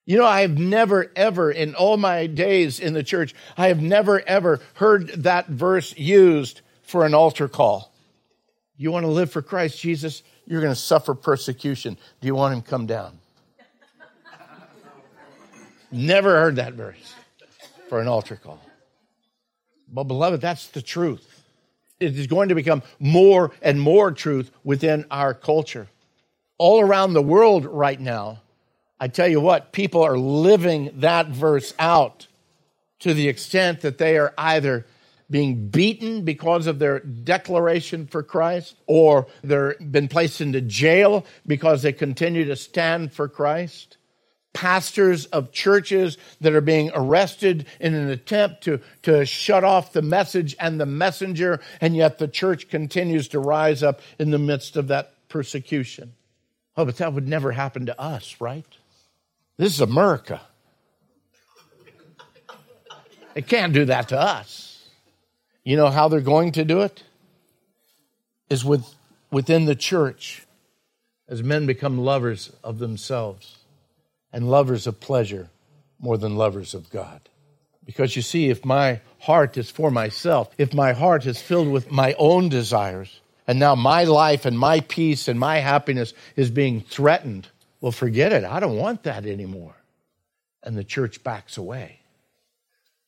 You 0.05 0.19
know, 0.19 0.27
I 0.27 0.41
have 0.41 0.59
never, 0.59 1.13
ever, 1.15 1.53
in 1.53 1.77
all 1.77 1.97
my 1.97 2.27
days 2.27 2.81
in 2.81 2.93
the 2.93 3.05
church, 3.05 3.37
I 3.57 3.69
have 3.69 3.81
never, 3.81 4.21
ever 4.27 4.59
heard 4.75 5.11
that 5.23 5.47
verse 5.47 5.97
used 5.97 6.63
for 6.83 7.07
an 7.07 7.15
altar 7.15 7.47
call. 7.47 7.93
You 8.77 8.93
want 8.93 9.05
to 9.05 9.11
live 9.11 9.31
for 9.31 9.43
Christ 9.43 9.81
Jesus? 9.81 10.23
You're 10.47 10.61
going 10.61 10.73
to 10.73 10.81
suffer 10.81 11.15
persecution. 11.15 11.97
Do 12.21 12.27
you 12.27 12.35
want 12.35 12.55
him 12.55 12.63
come 12.63 12.87
down? 12.87 13.19
Never 15.91 16.31
heard 16.31 16.57
that 16.57 16.75
verse 16.75 17.15
for 17.89 18.01
an 18.01 18.09
altar 18.09 18.37
call. 18.37 18.61
But, 19.89 20.05
beloved, 20.05 20.41
that's 20.41 20.69
the 20.69 20.83
truth. 20.83 21.43
It 22.01 22.19
is 22.19 22.27
going 22.27 22.51
to 22.51 22.55
become 22.55 22.83
more 22.99 23.53
and 23.63 23.81
more 23.81 24.13
truth 24.13 24.51
within 24.65 25.07
our 25.11 25.33
culture. 25.33 25.89
All 26.59 26.81
around 26.81 27.13
the 27.13 27.23
world 27.23 27.65
right 27.65 27.99
now, 27.99 28.43
I 29.01 29.09
tell 29.09 29.29
you 29.29 29.41
what, 29.41 29.73
people 29.73 30.03
are 30.03 30.19
living 30.19 30.91
that 30.97 31.29
verse 31.29 31.73
out 31.79 32.27
to 33.01 33.15
the 33.15 33.29
extent 33.29 33.83
that 33.83 33.99
they 33.99 34.19
are 34.19 34.35
either 34.37 34.87
being 35.31 35.69
beaten 35.69 36.23
because 36.23 36.67
of 36.67 36.79
their 36.79 37.01
declaration 37.01 38.07
for 38.07 38.23
Christ, 38.23 38.77
or 38.87 39.27
they've 39.43 39.75
been 39.81 40.09
placed 40.09 40.41
into 40.41 40.61
jail 40.61 41.25
because 41.47 41.83
they 41.83 41.93
continue 41.93 42.45
to 42.45 42.57
stand 42.57 43.13
for 43.13 43.29
Christ. 43.29 43.97
Pastors 44.53 45.27
of 45.27 45.53
churches 45.53 46.17
that 46.41 46.55
are 46.55 46.63
being 46.63 46.91
arrested 46.95 47.67
in 47.79 47.95
an 47.95 48.09
attempt 48.09 48.65
to, 48.65 48.81
to 49.03 49.27
shut 49.27 49.65
off 49.65 49.93
the 49.93 50.01
message 50.01 50.57
and 50.59 50.81
the 50.81 50.87
messenger, 50.87 51.61
and 51.81 51.95
yet 51.95 52.19
the 52.19 52.29
church 52.29 52.69
continues 52.69 53.29
to 53.29 53.41
rise 53.41 53.83
up 53.83 54.01
in 54.19 54.31
the 54.31 54.39
midst 54.39 54.77
of 54.77 54.89
that 54.89 55.13
persecution. 55.29 56.15
Oh, 56.77 56.85
but 56.85 56.97
that 56.99 57.13
would 57.13 57.29
never 57.29 57.53
happen 57.53 57.87
to 57.87 58.01
us, 58.01 58.37
right? 58.41 58.65
This 59.59 59.75
is 59.75 59.81
America. 59.81 60.41
It 63.35 63.47
can't 63.49 63.75
do 63.75 63.85
that 63.87 64.09
to 64.09 64.19
us. 64.19 64.66
You 65.67 65.77
know 65.77 65.89
how 65.89 66.07
they're 66.07 66.21
going 66.21 66.53
to 66.53 66.65
do 66.65 66.83
it? 66.83 67.03
Is 68.49 68.65
with, 68.65 68.87
within 69.33 69.65
the 69.65 69.75
church 69.75 70.47
as 71.29 71.43
men 71.43 71.67
become 71.67 71.99
lovers 71.99 72.53
of 72.63 72.79
themselves 72.79 73.59
and 74.33 74.49
lovers 74.49 74.87
of 74.87 75.01
pleasure 75.01 75.51
more 75.99 76.17
than 76.19 76.37
lovers 76.37 76.73
of 76.73 76.89
God. 76.89 77.21
Because 77.85 78.15
you 78.15 78.23
see, 78.23 78.49
if 78.49 78.65
my 78.65 79.01
heart 79.19 79.57
is 79.57 79.69
for 79.69 79.91
myself, 79.91 80.55
if 80.57 80.73
my 80.73 80.93
heart 80.93 81.27
is 81.27 81.43
filled 81.43 81.73
with 81.73 81.91
my 81.91 82.15
own 82.17 82.49
desires, 82.49 83.21
and 83.49 83.59
now 83.59 83.75
my 83.75 84.05
life 84.05 84.45
and 84.45 84.57
my 84.57 84.79
peace 84.79 85.27
and 85.27 85.39
my 85.39 85.59
happiness 85.59 86.15
is 86.37 86.49
being 86.49 86.81
threatened, 86.81 87.49
well, 87.81 87.91
forget 87.91 88.33
it. 88.33 88.45
I 88.45 88.61
don't 88.61 88.77
want 88.77 89.03
that 89.03 89.27
anymore. 89.27 89.75
And 90.63 90.77
the 90.77 90.85
church 90.85 91.25
backs 91.25 91.57
away 91.57 92.03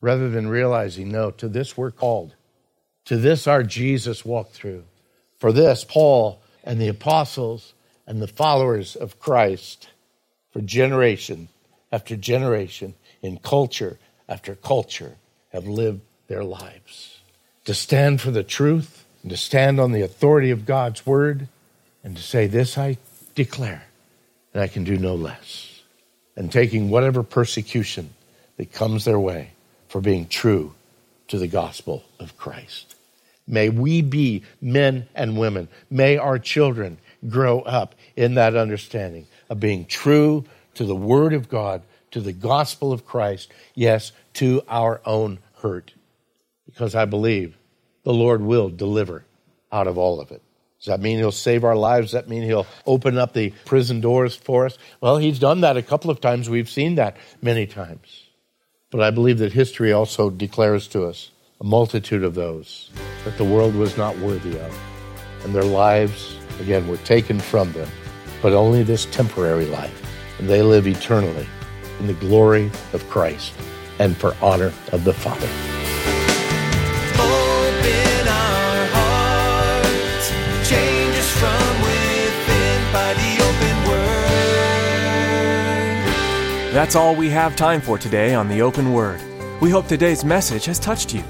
rather 0.01 0.29
than 0.29 0.49
realizing, 0.49 1.13
no, 1.13 1.31
to 1.31 1.49
this 1.49 1.77
we're 1.77 1.93
called. 1.93 2.35
To 3.09 3.17
this 3.17 3.47
our 3.47 3.63
Jesus 3.63 4.23
walked 4.23 4.53
through. 4.53 4.85
For 5.39 5.51
this, 5.51 5.83
Paul 5.83 6.43
and 6.63 6.79
the 6.79 6.89
apostles 6.89 7.73
and 8.07 8.21
the 8.21 8.29
followers 8.29 8.97
of 8.97 9.19
Christ, 9.19 9.89
for 10.53 10.61
generation 10.61 11.49
after 11.91 12.17
generation, 12.17 12.93
in 13.23 13.39
culture 13.39 13.99
after 14.29 14.55
culture, 14.55 15.15
have 15.55 15.67
lived 15.67 16.03
their 16.27 16.45
lives. 16.45 17.21
To 17.65 17.73
stand 17.73 18.21
for 18.21 18.31
the 18.31 18.43
truth 18.43 19.07
and 19.23 19.31
to 19.31 19.39
stand 19.39 19.81
on 19.81 19.93
the 19.93 20.03
authority 20.03 20.51
of 20.51 20.67
God's 20.67 21.07
word 21.07 21.49
and 22.05 22.15
to 22.15 22.23
say, 22.23 22.47
This 22.47 22.77
I 22.77 22.99
declare, 23.35 23.85
and 24.53 24.63
I 24.63 24.69
can 24.69 24.85
do 24.85 24.99
no 24.99 25.15
less. 25.15 25.81
And 26.37 26.53
taking 26.53 26.91
whatever 26.91 27.23
persecution 27.23 28.11
that 28.59 28.71
comes 28.71 29.07
their 29.07 29.19
way 29.19 29.53
for 29.89 30.03
being 30.03 30.29
true 30.29 30.75
to 31.29 31.39
the 31.39 31.49
gospel 31.49 32.05
of 32.21 32.37
Christ. 32.37 32.97
May 33.49 33.71
we 33.71 34.03
be 34.03 34.43
men 34.61 35.09
and 35.15 35.39
women. 35.39 35.69
May 35.91 36.19
our 36.19 36.39
children 36.39 36.99
grow 37.27 37.61
up 37.63 37.95
in 38.15 38.35
that 38.35 38.55
understanding 38.55 39.27
of 39.49 39.59
being 39.59 39.87
true 39.87 40.45
to 40.75 40.85
the 40.85 40.95
Word 40.95 41.33
of 41.33 41.49
God, 41.49 41.83
to 42.13 42.21
the 42.21 42.33
gospel 42.33 42.93
of 42.93 43.07
Christ, 43.07 43.51
yes, 43.75 44.13
to 44.35 44.63
our 44.69 45.01
own 45.05 45.39
hurt. 45.57 45.95
Because 46.67 46.95
I 46.95 47.07
believe 47.07 47.57
the 48.05 48.13
Lord 48.13 48.43
will 48.43 48.69
deliver 48.69 49.25
out 49.73 49.87
of 49.87 49.99
all 49.99 50.21
of 50.21 50.31
it. 50.31 50.43
Does 50.79 50.87
that 50.87 51.01
mean 51.01 51.19
he'll 51.19 51.33
save 51.33 51.65
our 51.65 51.75
lives? 51.75 52.09
Does 52.09 52.13
that 52.13 52.29
mean 52.29 52.45
he'll 52.45 52.67
open 52.87 53.19
up 53.19 53.33
the 53.33 53.51
prison 53.65 54.01
doors 54.01 54.37
for 54.37 54.67
us? 54.67 54.79
Well, 55.01 55.17
he's 55.17 55.41
done 55.41 55.63
that 55.63 55.77
a 55.77 55.83
couple 55.83 56.11
of 56.11 56.21
times. 56.21 56.49
We've 56.49 56.71
seen 56.71 56.95
that 56.97 57.17
many 57.43 57.67
times. 57.67 58.29
But 58.91 59.03
I 59.03 59.11
believe 59.11 59.39
that 59.39 59.53
history 59.53 59.93
also 59.93 60.31
declares 60.31 60.87
to 60.89 61.05
us 61.05 61.33
a 61.61 61.65
multitude 61.65 62.23
of 62.23 62.37
those 62.37 62.89
that 63.25 63.37
the 63.37 63.45
world 63.45 63.75
was 63.75 63.97
not 63.97 64.17
worthy 64.19 64.57
of. 64.61 64.79
And 65.45 65.53
their 65.53 65.65
lives, 65.65 66.37
again, 66.61 66.87
were 66.87 66.99
taken 66.99 67.41
from 67.41 67.73
them, 67.73 67.89
but 68.41 68.53
only 68.53 68.85
this 68.85 69.07
temporary 69.07 69.67
life. 69.67 70.05
And 70.39 70.49
they 70.49 70.63
live 70.63 70.87
eternally 70.87 71.49
in 71.99 72.07
the 72.07 72.15
glory 72.15 72.71
of 72.93 73.05
Christ 73.11 73.55
and 73.99 74.17
for 74.17 74.37
honor 74.41 74.73
of 74.93 75.03
the 75.03 75.13
Father. 75.13 75.49
Open 77.19 78.29
our 78.29 78.87
hearts, 78.95 80.31
change 80.69 81.17
us 81.17 81.31
from 81.41 81.83
within 81.83 82.93
by 82.93 83.15
the 83.15 83.43
open 83.43 83.77
word. 86.69 86.73
That's 86.73 86.95
all 86.95 87.17
we 87.17 87.31
have 87.31 87.57
time 87.57 87.81
for 87.81 87.99
today 87.99 88.35
on 88.35 88.47
the 88.47 88.63
Open 88.63 88.93
Word. 88.93 89.21
We 89.61 89.71
hope 89.71 89.89
today's 89.89 90.25
message 90.25 90.67
has 90.67 90.79
touched 90.79 91.13
you. 91.13 91.25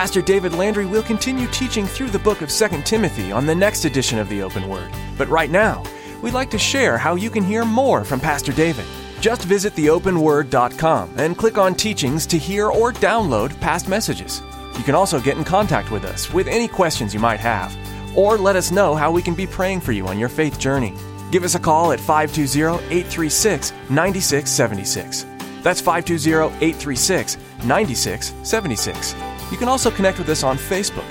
Pastor 0.00 0.22
David 0.22 0.54
Landry 0.54 0.86
will 0.86 1.02
continue 1.02 1.46
teaching 1.48 1.84
through 1.84 2.08
the 2.08 2.18
book 2.20 2.40
of 2.40 2.48
2 2.48 2.68
Timothy 2.86 3.32
on 3.32 3.44
the 3.44 3.54
next 3.54 3.84
edition 3.84 4.18
of 4.18 4.30
the 4.30 4.40
Open 4.40 4.66
Word. 4.66 4.90
But 5.18 5.28
right 5.28 5.50
now, 5.50 5.82
we'd 6.22 6.32
like 6.32 6.48
to 6.52 6.58
share 6.58 6.96
how 6.96 7.16
you 7.16 7.28
can 7.28 7.44
hear 7.44 7.66
more 7.66 8.02
from 8.02 8.18
Pastor 8.18 8.50
David. 8.50 8.86
Just 9.20 9.44
visit 9.44 9.74
theopenword.com 9.74 11.12
and 11.18 11.36
click 11.36 11.58
on 11.58 11.74
teachings 11.74 12.24
to 12.28 12.38
hear 12.38 12.68
or 12.68 12.94
download 12.94 13.60
past 13.60 13.90
messages. 13.90 14.40
You 14.78 14.84
can 14.84 14.94
also 14.94 15.20
get 15.20 15.36
in 15.36 15.44
contact 15.44 15.90
with 15.90 16.06
us 16.06 16.32
with 16.32 16.48
any 16.48 16.66
questions 16.66 17.12
you 17.12 17.20
might 17.20 17.40
have, 17.40 17.76
or 18.16 18.38
let 18.38 18.56
us 18.56 18.70
know 18.70 18.94
how 18.94 19.12
we 19.12 19.20
can 19.20 19.34
be 19.34 19.46
praying 19.46 19.82
for 19.82 19.92
you 19.92 20.06
on 20.06 20.18
your 20.18 20.30
faith 20.30 20.58
journey. 20.58 20.94
Give 21.30 21.44
us 21.44 21.56
a 21.56 21.60
call 21.60 21.92
at 21.92 22.00
520 22.00 22.82
836 22.86 23.72
9676. 23.90 25.26
That's 25.62 25.82
520 25.82 26.56
836 26.64 27.36
9676. 27.66 29.29
You 29.50 29.56
can 29.56 29.68
also 29.68 29.90
connect 29.90 30.18
with 30.18 30.28
us 30.28 30.42
on 30.44 30.56
Facebook. 30.56 31.04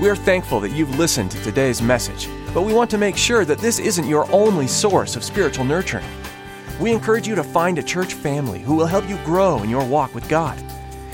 We 0.00 0.08
are 0.08 0.16
thankful 0.16 0.60
that 0.60 0.70
you've 0.70 0.98
listened 0.98 1.32
to 1.32 1.42
today's 1.42 1.82
message, 1.82 2.28
but 2.54 2.62
we 2.62 2.72
want 2.72 2.88
to 2.90 2.98
make 2.98 3.16
sure 3.16 3.44
that 3.44 3.58
this 3.58 3.78
isn't 3.78 4.06
your 4.06 4.30
only 4.32 4.68
source 4.68 5.16
of 5.16 5.24
spiritual 5.24 5.64
nurturing. 5.64 6.06
We 6.80 6.92
encourage 6.92 7.28
you 7.28 7.34
to 7.34 7.42
find 7.42 7.78
a 7.78 7.82
church 7.82 8.14
family 8.14 8.60
who 8.60 8.76
will 8.76 8.86
help 8.86 9.08
you 9.08 9.16
grow 9.24 9.62
in 9.62 9.68
your 9.68 9.84
walk 9.84 10.14
with 10.14 10.28
God. 10.28 10.58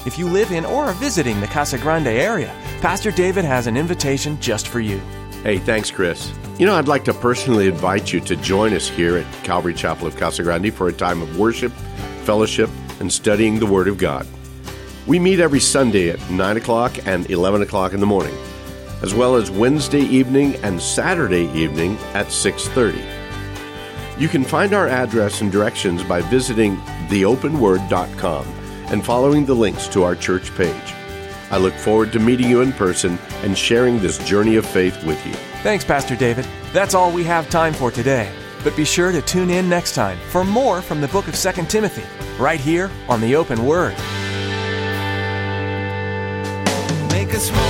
If 0.06 0.18
you 0.18 0.28
live 0.28 0.52
in 0.52 0.64
or 0.64 0.84
are 0.84 0.92
visiting 0.92 1.40
the 1.40 1.48
Casa 1.48 1.78
Grande 1.78 2.06
area, 2.06 2.54
Pastor 2.80 3.10
David 3.10 3.44
has 3.44 3.66
an 3.66 3.76
invitation 3.76 4.40
just 4.40 4.68
for 4.68 4.78
you. 4.78 5.00
Hey, 5.42 5.58
thanks, 5.58 5.90
Chris. 5.90 6.32
You 6.58 6.66
know, 6.66 6.74
I'd 6.74 6.88
like 6.88 7.04
to 7.06 7.14
personally 7.14 7.68
invite 7.68 8.12
you 8.12 8.20
to 8.20 8.36
join 8.36 8.72
us 8.72 8.88
here 8.88 9.16
at 9.16 9.44
Calvary 9.44 9.74
Chapel 9.74 10.06
of 10.06 10.16
Casa 10.16 10.42
Grande 10.42 10.72
for 10.72 10.88
a 10.88 10.92
time 10.92 11.22
of 11.22 11.38
worship, 11.38 11.72
fellowship, 12.22 12.70
and 13.00 13.12
studying 13.12 13.58
the 13.58 13.66
Word 13.66 13.88
of 13.88 13.98
God. 13.98 14.26
We 15.06 15.20
meet 15.20 15.38
every 15.38 15.60
Sunday 15.60 16.10
at 16.10 16.30
9 16.30 16.56
o'clock 16.56 17.06
and 17.06 17.30
11 17.30 17.62
o'clock 17.62 17.92
in 17.92 18.00
the 18.00 18.06
morning, 18.06 18.34
as 19.02 19.14
well 19.14 19.36
as 19.36 19.52
Wednesday 19.52 20.00
evening 20.00 20.56
and 20.64 20.82
Saturday 20.82 21.48
evening 21.52 21.96
at 22.12 22.26
6.30. 22.26 23.00
You 24.18 24.26
can 24.26 24.42
find 24.42 24.72
our 24.72 24.88
address 24.88 25.42
and 25.42 25.52
directions 25.52 26.02
by 26.02 26.22
visiting 26.22 26.76
theopenword.com 27.08 28.46
and 28.88 29.04
following 29.04 29.46
the 29.46 29.54
links 29.54 29.86
to 29.88 30.02
our 30.02 30.16
church 30.16 30.52
page. 30.56 30.94
I 31.52 31.58
look 31.58 31.74
forward 31.74 32.12
to 32.12 32.18
meeting 32.18 32.50
you 32.50 32.62
in 32.62 32.72
person 32.72 33.16
and 33.44 33.56
sharing 33.56 34.00
this 34.00 34.18
journey 34.26 34.56
of 34.56 34.66
faith 34.66 35.04
with 35.04 35.24
you. 35.24 35.34
Thanks, 35.62 35.84
Pastor 35.84 36.16
David. 36.16 36.48
That's 36.72 36.94
all 36.94 37.12
we 37.12 37.22
have 37.22 37.48
time 37.48 37.74
for 37.74 37.92
today. 37.92 38.32
But 38.64 38.74
be 38.74 38.84
sure 38.84 39.12
to 39.12 39.22
tune 39.22 39.50
in 39.50 39.68
next 39.68 39.94
time 39.94 40.18
for 40.30 40.44
more 40.44 40.82
from 40.82 41.00
the 41.00 41.08
book 41.08 41.28
of 41.28 41.36
2 41.38 41.66
Timothy, 41.66 42.02
right 42.42 42.58
here 42.58 42.90
on 43.08 43.20
the 43.20 43.36
Open 43.36 43.64
Word. 43.64 43.94
Us 47.36 47.50
more 47.50 47.65